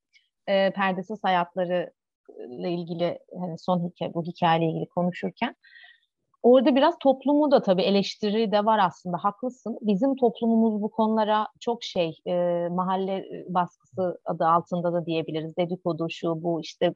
[0.47, 1.91] E, perdesiz hayatları
[2.49, 5.55] ile ilgili hani son hikaye bu hikayeyle ilgili konuşurken
[6.43, 9.77] orada biraz toplumu da tabii eleştiri de var aslında haklısın.
[9.81, 15.57] Bizim toplumumuz bu konulara çok şey e, mahalle baskısı adı altında da diyebiliriz.
[15.57, 16.93] Dedikodu şu bu işte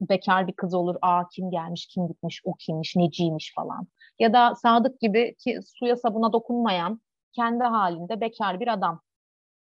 [0.00, 0.96] bekar bir kız olur.
[1.02, 3.86] Aa kim gelmiş, kim gitmiş, o kimmiş, neciymiş falan.
[4.18, 7.00] Ya da Sadık gibi ki suya sabuna dokunmayan
[7.32, 9.00] kendi halinde bekar bir adam.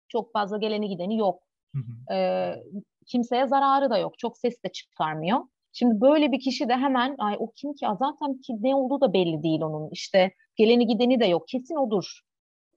[0.07, 1.43] Çok fazla geleni gideni yok.
[1.75, 2.13] Hı hı.
[2.13, 2.55] Ee,
[3.07, 4.19] kimseye zararı da yok.
[4.19, 5.39] Çok ses de çıkarmıyor.
[5.80, 9.13] Şimdi böyle bir kişi de hemen ay o kim ki zaten ki ne olduğu da
[9.13, 9.89] belli değil onun.
[9.91, 11.47] İşte geleni gideni de yok.
[11.47, 12.21] Kesin odur.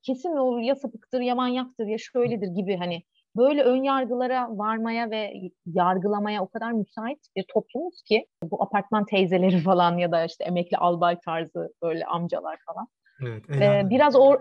[0.03, 3.03] Kesin o ya sapıktır ya manyaktır ya şöyledir gibi hani
[3.37, 5.33] böyle ön yargılara varmaya ve
[5.67, 10.77] yargılamaya o kadar müsait bir toplumuz ki bu apartman teyzeleri falan ya da işte emekli
[10.77, 12.89] albay tarzı böyle amcalar falan.
[13.23, 14.41] Evet, ee, biraz or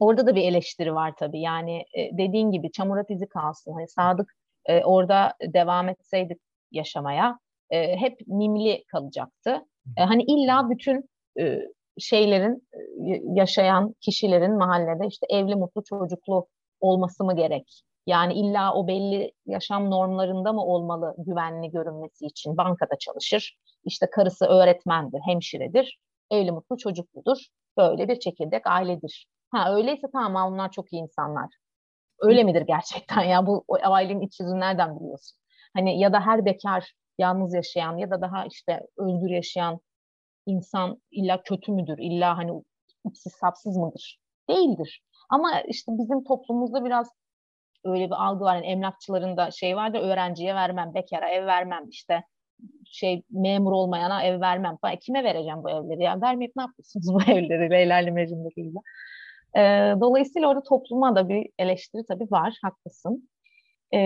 [0.00, 1.40] orada da bir eleştiri var tabii.
[1.40, 3.72] Yani dediğin gibi çamura izi kalsın.
[3.72, 4.32] Hani Sadık
[4.66, 6.36] e, orada devam etseydi
[6.70, 7.38] yaşamaya
[7.70, 9.66] e, hep mimli kalacaktı.
[9.96, 11.10] E, hani illa bütün
[11.40, 11.58] e,
[11.98, 16.46] şeylerin e, yaşayan kişilerin mahallede işte evli mutlu çocuklu
[16.80, 17.82] olması mı gerek?
[18.06, 22.56] Yani illa o belli yaşam normlarında mı olmalı güvenli görünmesi için?
[22.56, 25.98] Bankada çalışır, işte karısı öğretmendir, hemşiredir,
[26.30, 27.38] evli mutlu çocukludur.
[27.76, 29.26] Böyle bir çekirdek ailedir.
[29.50, 31.50] Ha öyleyse tamam onlar çok iyi insanlar.
[32.20, 35.38] Öyle midir gerçekten ya bu ailenin iç yüzünü nereden biliyorsun?
[35.74, 39.80] Hani ya da her bekar yalnız yaşayan ya da daha işte özgür yaşayan
[40.46, 41.98] insan illa kötü müdür?
[41.98, 42.62] İlla hani
[43.08, 44.18] ipsiz sapsız mıdır?
[44.50, 45.02] Değildir.
[45.30, 47.10] Ama işte bizim toplumumuzda biraz
[47.84, 48.56] öyle bir algı var.
[48.56, 52.24] Yani emlakçıların da şey var da öğrenciye vermem, bekara ev vermem işte
[52.84, 54.96] şey memur olmayana ev vermem falan.
[54.96, 56.02] Kime vereceğim bu evleri?
[56.02, 58.78] Yani vermeyip ne yapıyorsunuz bu evleri Leyla ile Mecnun'daki gibi.
[59.56, 59.60] E,
[60.00, 62.58] dolayısıyla orada topluma da bir eleştiri tabii var.
[62.62, 63.28] Haklısın.
[63.94, 63.98] E,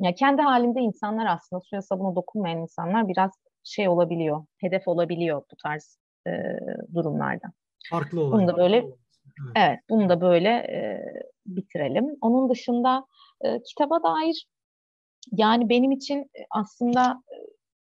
[0.00, 3.30] ya kendi halinde insanlar aslında suya sabuna dokunmayan insanlar biraz
[3.64, 6.30] şey olabiliyor, hedef olabiliyor bu tarz e,
[6.94, 7.46] durumlarda.
[7.90, 8.32] Farklı olay.
[8.32, 8.94] Bunu da böyle evet,
[9.56, 11.02] evet bunu da böyle e,
[11.46, 12.16] bitirelim.
[12.20, 13.06] Onun dışında
[13.44, 14.48] e, kitaba dair
[15.32, 17.22] yani benim için aslında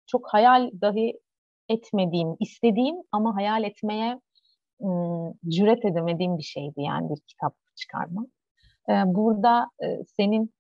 [0.07, 1.21] çok hayal dahi
[1.69, 4.21] etmediğim, istediğim ama hayal etmeye
[4.81, 4.89] e,
[5.49, 8.27] cüret edemediğim bir şeydi yani bir kitap çıkarmak.
[8.89, 10.55] E, burada e, senin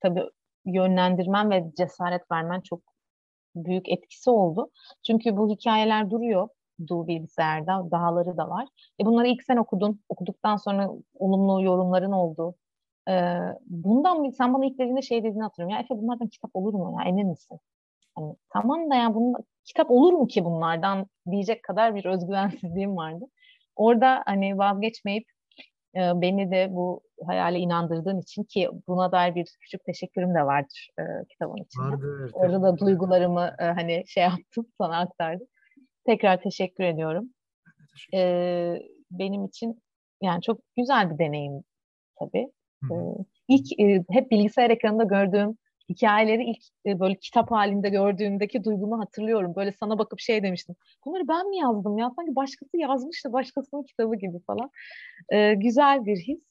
[0.00, 0.24] tabii
[0.64, 2.80] yönlendirmen ve cesaret vermen çok
[3.56, 4.70] büyük etkisi oldu.
[5.06, 6.48] Çünkü bu hikayeler duruyor
[6.88, 8.68] du bilgisayarda, dağları da var.
[9.00, 10.00] E bunları ilk sen okudun.
[10.08, 12.54] Okuduktan sonra olumlu yorumların oldu.
[13.08, 15.74] Ee, bundan sen bana ilk dediğinde şey dediğini hatırlıyorum.
[15.76, 17.58] Ya Efe bunlardan kitap olur mu ya emin misin?
[18.14, 19.34] Hani, tamam da ya bunun,
[19.64, 23.24] kitap olur mu ki bunlardan diyecek kadar bir özgüvensizliğim vardı.
[23.76, 25.24] Orada hani vazgeçmeyip
[25.96, 30.90] e, beni de bu hayale inandırdığın için ki buna dair bir küçük teşekkürüm de vardır
[30.98, 31.84] e, kitabın içinde.
[31.84, 35.46] Vardır, Orada da duygularımı e, hani şey yaptım sana aktardım.
[36.06, 37.30] Tekrar teşekkür ediyorum.
[37.92, 38.18] Teşekkür.
[38.18, 39.82] E, benim için
[40.22, 41.64] yani çok güzel bir deneyim
[42.18, 42.52] tabii.
[42.84, 42.98] Hı hı.
[42.98, 45.58] E, ilk e, hep bilgisayar ekranında gördüğüm
[45.90, 49.54] hikayeleri ilk e, böyle kitap halinde gördüğümdeki duygumu hatırlıyorum.
[49.56, 50.76] Böyle sana bakıp şey demiştim.
[51.04, 52.10] Bunları ben mi yazdım ya?
[52.16, 54.70] Sanki başkası yazmış da başkasının kitabı gibi falan.
[55.32, 56.44] E, güzel bir his.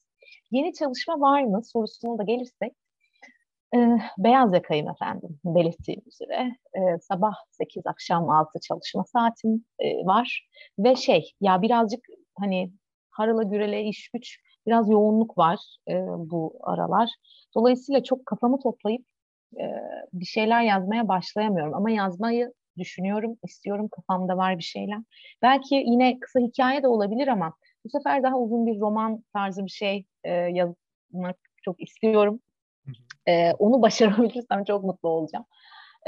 [0.50, 2.72] Yeni çalışma var mı sorusuna da gelirsek.
[3.74, 3.78] E,
[4.18, 6.56] beyaz yakayım efendim belirttiğim üzere.
[6.74, 10.48] E, sabah 8 akşam 6 çalışma saatim e, var.
[10.78, 12.00] Ve şey ya birazcık
[12.38, 12.72] hani
[13.10, 17.10] harala gürele iş güç biraz yoğunluk var e, bu aralar.
[17.54, 19.09] Dolayısıyla çok kafamı toplayıp
[19.58, 19.64] e,
[20.12, 21.74] bir şeyler yazmaya başlayamıyorum.
[21.74, 24.98] Ama yazmayı düşünüyorum, istiyorum, kafamda var bir şeyler.
[25.42, 29.70] Belki yine kısa hikaye de olabilir ama bu sefer daha uzun bir roman tarzı bir
[29.70, 32.40] şey e, yazmak çok istiyorum.
[33.28, 35.44] E, onu başarabilirsem çok mutlu olacağım.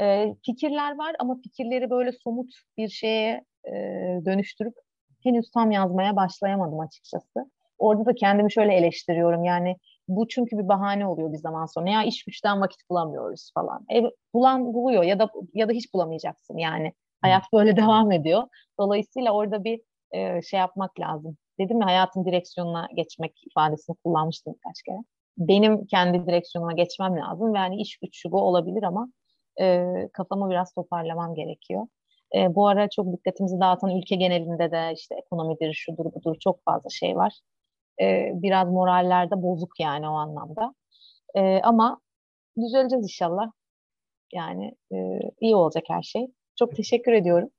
[0.01, 3.71] E, fikirler var ama fikirleri böyle somut bir şeye e,
[4.25, 4.73] dönüştürüp
[5.23, 7.51] henüz tam yazmaya başlayamadım açıkçası.
[7.77, 9.43] Orada da kendimi şöyle eleştiriyorum.
[9.43, 9.77] Yani
[10.07, 11.89] bu çünkü bir bahane oluyor bir zaman sonra.
[11.89, 13.85] Ya iş güçten vakit bulamıyoruz falan.
[13.93, 16.93] E, bulan buluyor ya da ya da hiç bulamayacaksın yani.
[17.21, 18.43] Hayat böyle devam ediyor.
[18.79, 19.81] Dolayısıyla orada bir
[20.11, 21.37] e, şey yapmak lazım.
[21.59, 24.97] Dedim ya hayatın direksiyonuna geçmek ifadesini kullanmıştım birkaç kere.
[25.37, 29.07] Benim kendi direksiyonuma geçmem lazım yani iş güç şu bu olabilir ama
[29.61, 31.87] e, kafamı biraz toparlamam gerekiyor.
[32.35, 36.89] E, bu ara çok dikkatimizi dağıtan ülke genelinde de işte ekonomidir, şudur budur çok fazla
[36.89, 37.41] şey var
[38.01, 40.73] e, biraz morallerde bozuk yani o anlamda.
[41.35, 42.01] E, ama
[42.57, 43.51] düzeleceğiz inşallah.
[44.33, 46.27] Yani e, iyi olacak her şey.
[46.59, 47.49] Çok teşekkür ediyorum.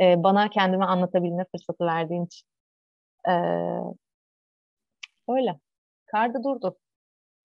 [0.00, 2.46] E, bana kendimi anlatabilme fırsatı verdiğin için.
[3.28, 3.34] E,
[5.28, 5.60] öyle.
[6.06, 6.76] Kar da durdu.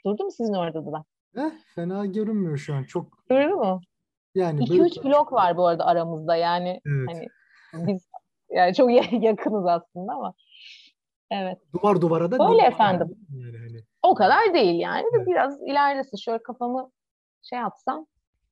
[0.05, 1.05] Durdu mu sizin orada da?
[1.37, 2.83] Eh, fena görünmüyor şu an.
[2.83, 3.81] Çok Durdu mu?
[4.35, 6.35] Yani 2-3 blok var bu arada aramızda.
[6.35, 7.07] Yani evet.
[7.71, 8.09] hani biz
[8.51, 8.91] Yani çok
[9.23, 10.33] yakınız aslında ama.
[11.31, 11.57] Evet.
[11.73, 13.07] Duvar duvara da Öyle efendim.
[13.29, 13.83] Yani hani.
[14.03, 15.03] O kadar değil yani.
[15.15, 15.27] Evet.
[15.27, 16.17] Biraz ilerlesin.
[16.17, 16.91] Şöyle kafamı
[17.41, 18.05] şey yapsam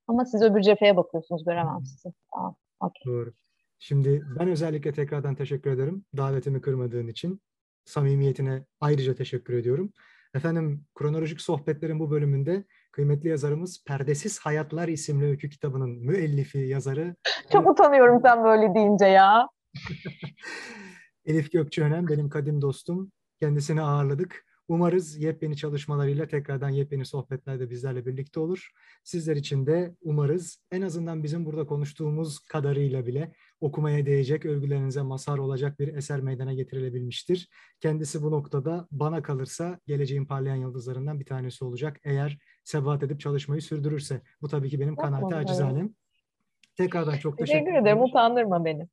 [0.08, 1.46] ama siz öbür cepheye bakıyorsunuz.
[1.46, 2.14] Göremem sizi.
[2.34, 2.56] Tamam.
[2.80, 3.14] Okay.
[3.14, 3.34] Doğru.
[3.80, 6.06] Şimdi ben özellikle tekrardan teşekkür ederim.
[6.18, 7.42] Davetimi kırmadığın için.
[7.86, 9.94] Samimiyetine ayrıca teşekkür ediyorum.
[10.34, 17.16] Efendim kronolojik sohbetlerin bu bölümünde kıymetli yazarımız Perdesiz Hayatlar isimli öykü kitabının müellifi, yazarı.
[17.52, 19.48] Çok utanıyorum sen böyle deyince ya.
[21.30, 23.12] Elif Gökçeönen benim kadim dostum.
[23.40, 24.46] Kendisini ağırladık.
[24.68, 28.70] Umarız yepyeni çalışmalarıyla tekrardan yepyeni sohbetlerde bizlerle birlikte olur.
[29.04, 35.38] Sizler için de umarız en azından bizim burada konuştuğumuz kadarıyla bile okumaya değecek, övgülerinize mazhar
[35.38, 37.50] olacak bir eser meydana getirilebilmiştir.
[37.80, 42.00] Kendisi bu noktada bana kalırsa geleceğin parlayan yıldızlarından bir tanesi olacak.
[42.04, 44.22] Eğer sebat edip çalışmayı sürdürürse.
[44.42, 45.94] Bu tabii ki benim kanaati acizanem.
[46.78, 48.02] Tekrardan çok teşekkür, teşekkür ederim.
[48.02, 48.88] Utandırma beni.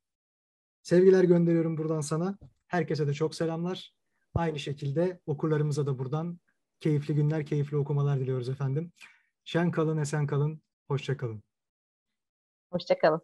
[0.87, 2.37] Sevgiler gönderiyorum buradan sana.
[2.67, 3.93] Herkese de çok selamlar.
[4.35, 6.39] Aynı şekilde okurlarımıza da buradan
[6.79, 8.91] keyifli günler, keyifli okumalar diliyoruz efendim.
[9.43, 11.43] Şen kalın, esen kalın, hoşça kalın.
[12.71, 13.21] Hoşça kalın.